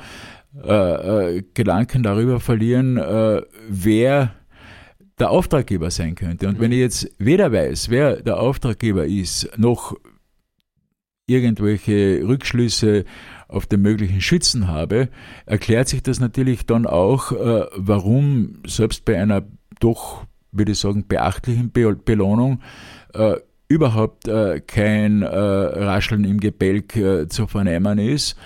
äh, 0.64 1.36
äh, 1.38 1.42
Gedanken 1.54 2.02
darüber 2.02 2.38
verlieren, 2.38 2.96
äh, 2.96 3.42
wer 3.68 4.34
der 5.18 5.30
Auftraggeber 5.30 5.90
sein 5.90 6.14
könnte. 6.14 6.48
Und 6.48 6.60
wenn 6.60 6.72
ich 6.72 6.78
jetzt 6.78 7.10
weder 7.18 7.52
weiß, 7.52 7.90
wer 7.90 8.22
der 8.22 8.38
Auftraggeber 8.38 9.06
ist, 9.06 9.50
noch 9.58 9.96
irgendwelche 11.26 12.22
Rückschlüsse 12.26 13.04
auf 13.48 13.66
den 13.66 13.82
möglichen 13.82 14.20
Schützen 14.20 14.68
habe, 14.68 15.08
erklärt 15.44 15.88
sich 15.88 16.02
das 16.02 16.20
natürlich 16.20 16.66
dann 16.66 16.86
auch, 16.86 17.32
äh, 17.32 17.66
warum 17.76 18.62
selbst 18.66 19.04
bei 19.04 19.20
einer 19.20 19.42
doch, 19.80 20.24
würde 20.52 20.72
ich 20.72 20.78
sagen, 20.78 21.06
beachtlichen 21.06 21.70
Be 21.70 21.94
Belohnung 21.94 22.60
äh, 23.14 23.36
überhaupt 23.68 24.28
äh, 24.28 24.60
kein 24.60 25.22
Rascheln 25.22 26.24
im 26.24 26.38
Gebälk 26.38 26.92
zu 27.28 27.46
vernehmen 27.46 27.98
ist. 27.98 28.36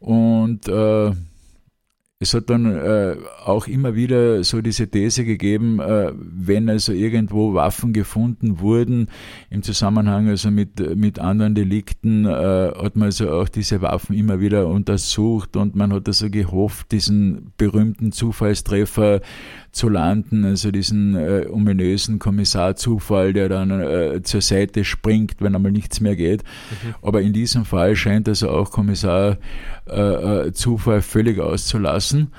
Und 0.00 0.68
es 2.18 2.32
hat 2.32 2.48
dann 2.48 2.64
äh, 2.64 3.16
auch 3.44 3.66
immer 3.66 3.94
wieder 3.94 4.42
so 4.42 4.62
diese 4.62 4.88
These 4.88 5.26
gegeben, 5.26 5.80
äh, 5.80 6.12
wenn 6.14 6.70
also 6.70 6.92
irgendwo 6.92 7.52
Waffen 7.52 7.92
gefunden 7.92 8.60
wurden 8.60 9.08
im 9.50 9.62
Zusammenhang 9.62 10.26
also 10.28 10.50
mit, 10.50 10.96
mit 10.96 11.18
anderen 11.18 11.54
Delikten, 11.54 12.24
äh, 12.24 12.28
hat 12.28 12.96
man 12.96 13.06
also 13.06 13.30
auch 13.30 13.50
diese 13.50 13.82
Waffen 13.82 14.16
immer 14.16 14.40
wieder 14.40 14.66
untersucht 14.66 15.58
und 15.58 15.76
man 15.76 15.92
hat 15.92 16.08
also 16.08 16.30
gehofft, 16.30 16.90
diesen 16.90 17.52
berühmten 17.58 18.12
Zufallstreffer 18.12 19.20
zu 19.76 19.88
landen, 19.90 20.46
also 20.46 20.70
diesen 20.70 21.14
äh, 21.14 21.46
ominösen 21.50 22.18
Kommissarzufall, 22.18 23.34
der 23.34 23.50
dann 23.50 23.70
äh, 23.70 24.22
zur 24.22 24.40
Seite 24.40 24.84
springt, 24.84 25.34
wenn 25.40 25.54
einmal 25.54 25.70
nichts 25.70 26.00
mehr 26.00 26.16
geht. 26.16 26.42
Mhm. 26.42 26.94
Aber 27.02 27.20
in 27.20 27.34
diesem 27.34 27.66
Fall 27.66 27.94
scheint 27.94 28.26
also 28.28 28.48
auch 28.50 28.70
Kommissar 28.70 29.36
äh, 29.86 30.46
äh 30.46 30.52
Zufall 30.52 31.02
völlig 31.02 31.40
auszulassen. 31.40 32.32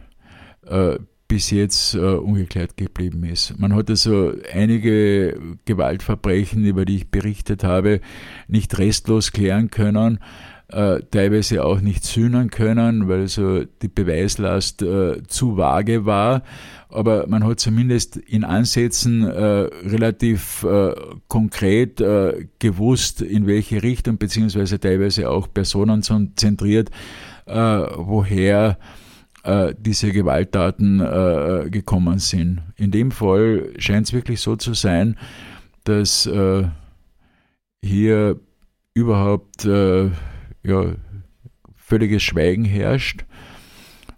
äh, 0.66 0.98
bis 1.28 1.50
jetzt 1.50 1.94
äh, 1.94 1.98
ungeklärt 1.98 2.76
geblieben 2.76 3.24
ist. 3.24 3.58
Man 3.58 3.74
hat 3.74 3.90
also 3.90 4.32
einige 4.52 5.56
Gewaltverbrechen, 5.64 6.64
über 6.64 6.84
die 6.84 6.96
ich 6.96 7.10
berichtet 7.10 7.64
habe, 7.64 8.00
nicht 8.46 8.78
restlos 8.78 9.32
klären 9.32 9.70
können, 9.70 10.20
äh, 10.68 11.00
teilweise 11.10 11.64
auch 11.64 11.80
nicht 11.80 12.04
sühnen 12.04 12.50
können, 12.50 13.08
weil 13.08 13.28
so 13.28 13.64
die 13.64 13.88
Beweislast 13.88 14.82
äh, 14.82 15.22
zu 15.26 15.56
vage 15.56 16.06
war. 16.06 16.42
Aber 16.88 17.26
man 17.26 17.44
hat 17.44 17.60
zumindest 17.60 18.16
in 18.16 18.44
Ansätzen 18.44 19.22
äh, 19.22 19.34
relativ 19.34 20.64
äh, 20.64 20.94
konkret 21.28 22.00
äh, 22.00 22.46
gewusst, 22.58 23.20
in 23.20 23.46
welche 23.46 23.82
Richtung, 23.82 24.18
beziehungsweise 24.18 24.78
teilweise 24.80 25.30
auch 25.30 25.52
personenzentriert, 25.52 26.90
woher 27.46 28.78
äh, 29.46 29.74
diese 29.78 30.12
Gewalttaten 30.12 31.00
äh, 31.00 31.70
gekommen 31.70 32.18
sind. 32.18 32.62
In 32.76 32.90
dem 32.90 33.12
Fall 33.12 33.72
scheint 33.78 34.08
es 34.08 34.12
wirklich 34.12 34.40
so 34.40 34.56
zu 34.56 34.74
sein, 34.74 35.16
dass 35.84 36.26
äh, 36.26 36.64
hier 37.82 38.40
überhaupt 38.94 39.64
äh, 39.64 40.10
ja, 40.64 40.96
völliges 41.76 42.24
Schweigen 42.24 42.64
herrscht. 42.64 43.24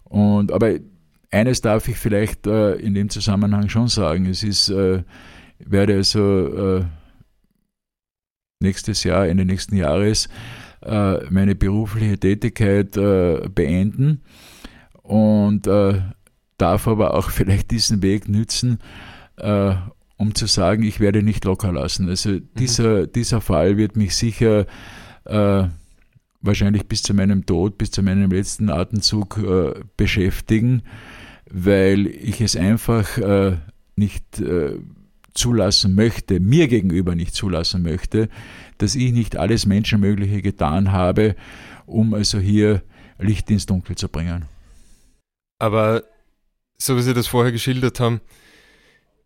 Und, 0.05 0.51
aber 0.51 0.77
eines 1.31 1.61
darf 1.61 1.89
ich 1.89 1.99
vielleicht 1.99 2.47
äh, 2.47 2.77
in 2.77 2.95
dem 2.95 3.11
Zusammenhang 3.11 3.69
schon 3.69 3.89
sagen. 3.89 4.25
Es 4.25 4.43
ist, 4.43 4.71
äh, 4.71 5.03
werde 5.59 5.97
also 5.97 6.87
nächstes 8.61 9.05
Jahr, 9.05 9.29
Ende 9.29 9.45
nächsten 9.45 9.77
Jahres, 9.77 10.29
meine 10.89 11.55
berufliche 11.55 12.19
Tätigkeit 12.19 12.93
beenden 12.93 14.23
und 15.09 15.67
äh, 15.67 16.01
darf 16.59 16.87
aber 16.87 17.15
auch 17.15 17.31
vielleicht 17.31 17.71
diesen 17.71 18.03
Weg 18.03 18.29
nützen, 18.29 18.79
äh, 19.37 19.75
um 20.17 20.35
zu 20.35 20.47
sagen, 20.47 20.83
ich 20.83 21.01
werde 21.01 21.23
nicht 21.23 21.45
locker 21.45 21.73
lassen. 21.73 22.09
Also 22.09 22.31
mhm. 22.31 22.49
dieser, 22.59 23.07
dieser 23.07 23.41
Fall 23.41 23.77
wird 23.77 23.97
mich 23.97 24.15
sicher 24.15 24.67
äh, 25.25 25.65
wahrscheinlich 26.41 26.87
bis 26.87 27.03
zu 27.03 27.15
meinem 27.15 27.47
Tod, 27.47 27.79
bis 27.79 27.91
zu 27.91 28.03
meinem 28.03 28.31
letzten 28.31 28.69
Atemzug 28.69 29.39
äh, 29.39 29.81
beschäftigen, 29.97 30.83
weil 31.51 32.07
ich 32.07 32.41
es 32.41 32.57
einfach 32.57 33.17
äh, 33.19 33.57
nicht 33.97 34.41
äh, 34.41 34.79
zulassen 35.39 35.95
möchte, 35.95 36.41
mir 36.41 36.69
gegenüber 36.69 37.15
nicht 37.15 37.35
zulassen 37.35 37.83
möchte, 37.83 38.29
dass 38.79 38.95
ich 38.95 39.13
nicht 39.13 39.37
alles 39.37 39.67
Menschenmögliche 39.67 40.43
getan 40.43 40.93
habe, 40.93 41.37
um 41.87 42.15
also 42.15 42.39
hier 42.39 42.83
Licht 43.19 43.51
ins 43.51 43.67
Dunkel 43.67 43.97
zu 43.97 44.09
bringen. 44.09 44.47
Aber 45.59 46.05
so 46.81 46.97
wie 46.97 47.03
Sie 47.03 47.15
das 47.15 47.27
vorher 47.27 47.53
geschildert 47.53 47.99
haben, 48.01 48.21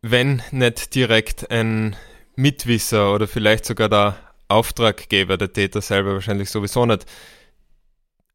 wenn 0.01 0.43
nicht 0.51 0.95
direkt 0.95 1.51
ein 1.51 1.97
Mitwisser 2.35 3.15
oder 3.15 3.29
vielleicht 3.29 3.67
sogar 3.67 3.89
der 3.89 4.17
Auftraggeber, 4.49 5.37
der 5.37 5.53
Täter 5.53 5.81
selber 5.81 6.15
wahrscheinlich 6.15 6.51
sowieso 6.51 6.87
nicht, 6.87 7.07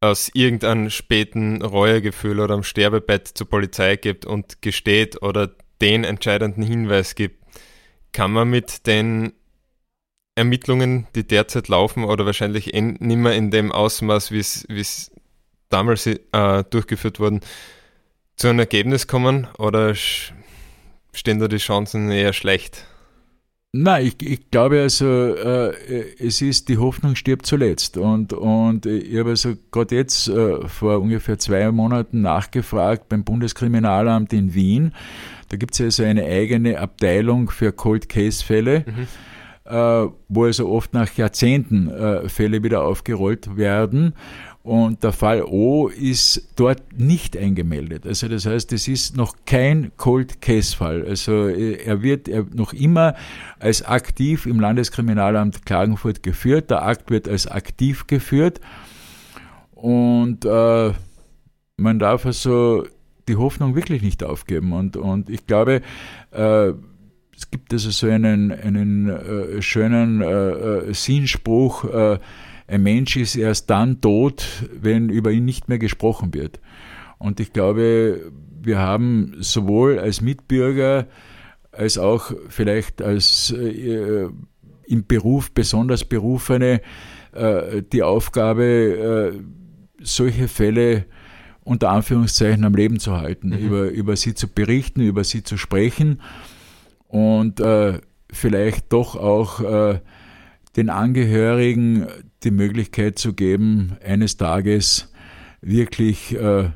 aus 0.00 0.30
irgendeinem 0.32 0.90
späten 0.90 1.62
Reuegefühl 1.62 2.38
oder 2.40 2.54
am 2.54 2.62
Sterbebett 2.62 3.26
zur 3.28 3.48
Polizei 3.48 3.96
gibt 3.96 4.24
und 4.24 4.62
gesteht 4.62 5.22
oder 5.22 5.50
den 5.80 6.04
entscheidenden 6.04 6.62
Hinweis 6.62 7.14
gibt, 7.14 7.47
kann 8.12 8.32
man 8.32 8.48
mit 8.48 8.86
den 8.86 9.32
Ermittlungen, 10.34 11.06
die 11.14 11.26
derzeit 11.26 11.68
laufen 11.68 12.04
oder 12.04 12.24
wahrscheinlich 12.24 12.72
nicht 12.72 13.00
mehr 13.00 13.34
in 13.34 13.50
dem 13.50 13.72
Ausmaß, 13.72 14.30
wie 14.30 14.38
es 14.38 15.10
damals 15.68 16.06
äh, 16.06 16.64
durchgeführt 16.70 17.20
wurden, 17.20 17.40
zu 18.36 18.48
einem 18.48 18.60
Ergebnis 18.60 19.08
kommen 19.08 19.48
oder 19.58 19.94
stehen 19.94 21.40
da 21.40 21.48
die 21.48 21.56
Chancen 21.56 22.10
eher 22.10 22.32
schlecht? 22.32 22.86
Nein, 23.72 24.06
ich, 24.06 24.26
ich 24.26 24.50
glaube 24.50 24.80
also, 24.80 25.06
äh, 25.06 25.74
es 26.18 26.40
ist, 26.40 26.70
die 26.70 26.78
Hoffnung 26.78 27.16
stirbt 27.16 27.44
zuletzt. 27.44 27.98
Und, 27.98 28.32
und 28.32 28.86
ich 28.86 29.18
habe 29.18 29.30
also 29.30 29.54
gerade 29.70 29.94
jetzt 29.94 30.28
äh, 30.28 30.66
vor 30.66 31.00
ungefähr 31.00 31.38
zwei 31.38 31.70
Monaten 31.70 32.22
nachgefragt 32.22 33.10
beim 33.10 33.24
Bundeskriminalamt 33.24 34.32
in 34.32 34.54
Wien. 34.54 34.94
Da 35.50 35.58
gibt 35.58 35.74
es 35.74 35.80
also 35.82 36.04
eine 36.04 36.24
eigene 36.24 36.78
Abteilung 36.78 37.50
für 37.50 37.72
Cold 37.72 38.08
Case 38.08 38.42
Fälle. 38.42 38.84
Mhm. 38.86 39.06
Äh, 39.70 40.08
wo 40.28 40.44
also 40.44 40.66
oft 40.70 40.94
nach 40.94 41.12
Jahrzehnten 41.12 41.90
äh, 41.90 42.26
Fälle 42.30 42.62
wieder 42.62 42.84
aufgerollt 42.84 43.58
werden. 43.58 44.14
Und 44.62 45.02
der 45.02 45.12
Fall 45.12 45.42
O 45.42 45.88
ist 45.88 46.48
dort 46.56 46.82
nicht 46.98 47.36
eingemeldet. 47.36 48.06
Also 48.06 48.28
das 48.28 48.44
heißt, 48.44 48.72
es 48.72 48.86
ist 48.86 49.16
noch 49.16 49.36
kein 49.46 49.92
Cold 49.96 50.42
Case 50.42 50.76
Fall. 50.76 51.06
Also 51.06 51.48
äh, 51.48 51.82
er 51.84 52.02
wird 52.02 52.28
noch 52.54 52.72
immer 52.72 53.14
als 53.60 53.82
aktiv 53.82 54.44
im 54.44 54.60
Landeskriminalamt 54.60 55.64
Klagenfurt 55.64 56.22
geführt. 56.22 56.70
Der 56.70 56.82
Akt 56.82 57.10
wird 57.10 57.28
als 57.28 57.46
aktiv 57.46 58.06
geführt. 58.06 58.60
Und 59.72 60.44
äh, 60.44 60.92
man 61.76 61.98
darf 61.98 62.26
also 62.26 62.84
die 63.28 63.36
Hoffnung 63.36 63.74
wirklich 63.74 64.02
nicht 64.02 64.24
aufgeben. 64.24 64.72
Und, 64.72 64.96
und 64.96 65.30
ich 65.30 65.46
glaube, 65.46 65.82
äh, 66.32 66.72
es 67.36 67.50
gibt 67.50 67.72
also 67.72 67.90
so 67.90 68.08
einen, 68.08 68.50
einen 68.50 69.08
äh, 69.08 69.62
schönen 69.62 70.20
äh, 70.20 70.26
äh 70.26 70.94
Sinnspruch, 70.94 71.84
äh, 71.84 72.18
ein 72.68 72.82
Mensch 72.82 73.16
ist 73.16 73.34
erst 73.34 73.70
dann 73.70 74.00
tot, 74.00 74.46
wenn 74.72 75.08
über 75.08 75.32
ihn 75.32 75.44
nicht 75.44 75.68
mehr 75.68 75.78
gesprochen 75.78 76.34
wird. 76.34 76.60
Und 77.18 77.40
ich 77.40 77.52
glaube, 77.52 78.30
wir 78.62 78.78
haben 78.78 79.34
sowohl 79.40 79.98
als 79.98 80.20
Mitbürger 80.20 81.06
als 81.72 81.98
auch 81.98 82.32
vielleicht 82.48 83.02
als 83.02 83.50
äh, 83.52 84.28
im 84.86 85.06
Beruf 85.06 85.52
besonders 85.52 86.04
Berufene 86.04 86.80
äh, 87.32 87.82
die 87.92 88.02
Aufgabe, 88.02 89.32
äh, 89.34 89.40
solche 90.00 90.48
Fälle 90.48 91.04
unter 91.62 91.90
Anführungszeichen 91.90 92.64
am 92.64 92.74
Leben 92.74 92.98
zu 92.98 93.16
halten, 93.16 93.50
mhm. 93.50 93.58
über, 93.58 93.88
über 93.90 94.16
sie 94.16 94.34
zu 94.34 94.48
berichten, 94.48 95.00
über 95.02 95.24
sie 95.24 95.42
zu 95.42 95.56
sprechen 95.56 96.20
und 97.06 97.60
äh, 97.60 98.00
vielleicht 98.30 98.92
doch 98.92 99.16
auch 99.16 99.60
äh, 99.60 100.00
den 100.76 100.90
Angehörigen 100.90 102.06
die 102.44 102.50
Möglichkeit 102.50 103.18
zu 103.18 103.32
geben, 103.32 103.96
eines 104.04 104.36
Tages 104.36 105.12
wirklich 105.60 106.34
äh, 106.34 106.70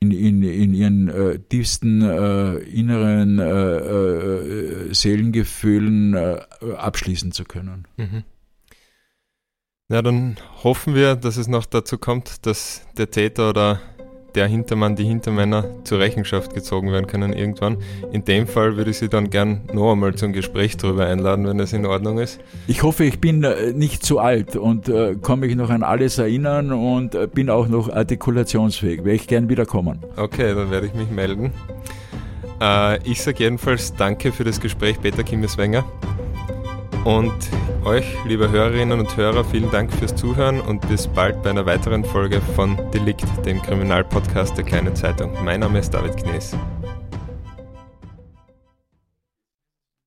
in, 0.00 0.10
in, 0.10 0.42
in 0.42 0.74
ihren 0.74 1.08
äh, 1.08 1.38
tiefsten 1.38 2.02
äh, 2.02 2.56
inneren 2.58 3.38
äh, 3.38 3.76
äh, 3.78 4.94
Seelengefühlen 4.94 6.14
äh, 6.14 6.40
abschließen 6.76 7.32
zu 7.32 7.44
können. 7.44 7.86
Mhm. 7.96 8.24
Ja, 9.88 10.02
dann 10.02 10.36
hoffen 10.64 10.94
wir, 10.94 11.14
dass 11.14 11.36
es 11.36 11.46
noch 11.46 11.64
dazu 11.64 11.96
kommt, 11.96 12.44
dass 12.44 12.86
der 12.96 13.10
Täter 13.10 13.50
oder 13.50 13.80
der 14.36 14.46
Hintermann, 14.46 14.94
die 14.94 15.04
Hintermänner 15.04 15.64
zur 15.84 15.98
Rechenschaft 15.98 16.54
gezogen 16.54 16.92
werden 16.92 17.06
können 17.06 17.32
irgendwann. 17.32 17.78
In 18.12 18.24
dem 18.24 18.46
Fall 18.46 18.76
würde 18.76 18.90
ich 18.90 18.98
Sie 18.98 19.08
dann 19.08 19.30
gern 19.30 19.62
noch 19.72 19.92
einmal 19.92 20.14
zum 20.14 20.32
Gespräch 20.32 20.76
darüber 20.76 21.06
einladen, 21.06 21.46
wenn 21.46 21.58
das 21.58 21.72
in 21.72 21.86
Ordnung 21.86 22.18
ist. 22.18 22.38
Ich 22.66 22.82
hoffe, 22.82 23.04
ich 23.04 23.20
bin 23.20 23.42
äh, 23.42 23.72
nicht 23.72 24.04
zu 24.04 24.18
alt 24.18 24.54
und 24.54 24.88
äh, 24.88 25.16
kann 25.20 25.40
mich 25.40 25.56
noch 25.56 25.70
an 25.70 25.82
alles 25.82 26.18
erinnern 26.18 26.72
und 26.72 27.14
äh, 27.14 27.26
bin 27.26 27.50
auch 27.50 27.66
noch 27.66 27.88
artikulationsfähig. 27.88 29.04
Wäre 29.04 29.16
ich 29.16 29.26
gern 29.26 29.48
wiederkommen. 29.48 30.00
Okay, 30.16 30.54
dann 30.54 30.70
werde 30.70 30.86
ich 30.86 30.94
mich 30.94 31.10
melden. 31.10 31.52
Äh, 32.60 33.02
ich 33.10 33.22
sage 33.22 33.44
jedenfalls 33.44 33.94
danke 33.94 34.32
für 34.32 34.44
das 34.44 34.60
Gespräch, 34.60 35.00
Peter 35.00 35.22
Kimmeswenger. 35.22 35.84
Und 37.06 37.32
euch, 37.84 38.04
liebe 38.24 38.50
Hörerinnen 38.50 38.98
und 38.98 39.16
Hörer, 39.16 39.44
vielen 39.44 39.70
Dank 39.70 39.92
fürs 39.92 40.16
Zuhören 40.16 40.60
und 40.60 40.88
bis 40.88 41.06
bald 41.06 41.40
bei 41.44 41.50
einer 41.50 41.64
weiteren 41.64 42.04
Folge 42.04 42.40
von 42.40 42.76
Delikt, 42.92 43.24
dem 43.46 43.62
Kriminalpodcast 43.62 44.58
der 44.58 44.64
Kleinen 44.64 44.96
Zeitung. 44.96 45.32
Mein 45.44 45.60
Name 45.60 45.78
ist 45.78 45.94
David 45.94 46.16
Knees. 46.16 46.56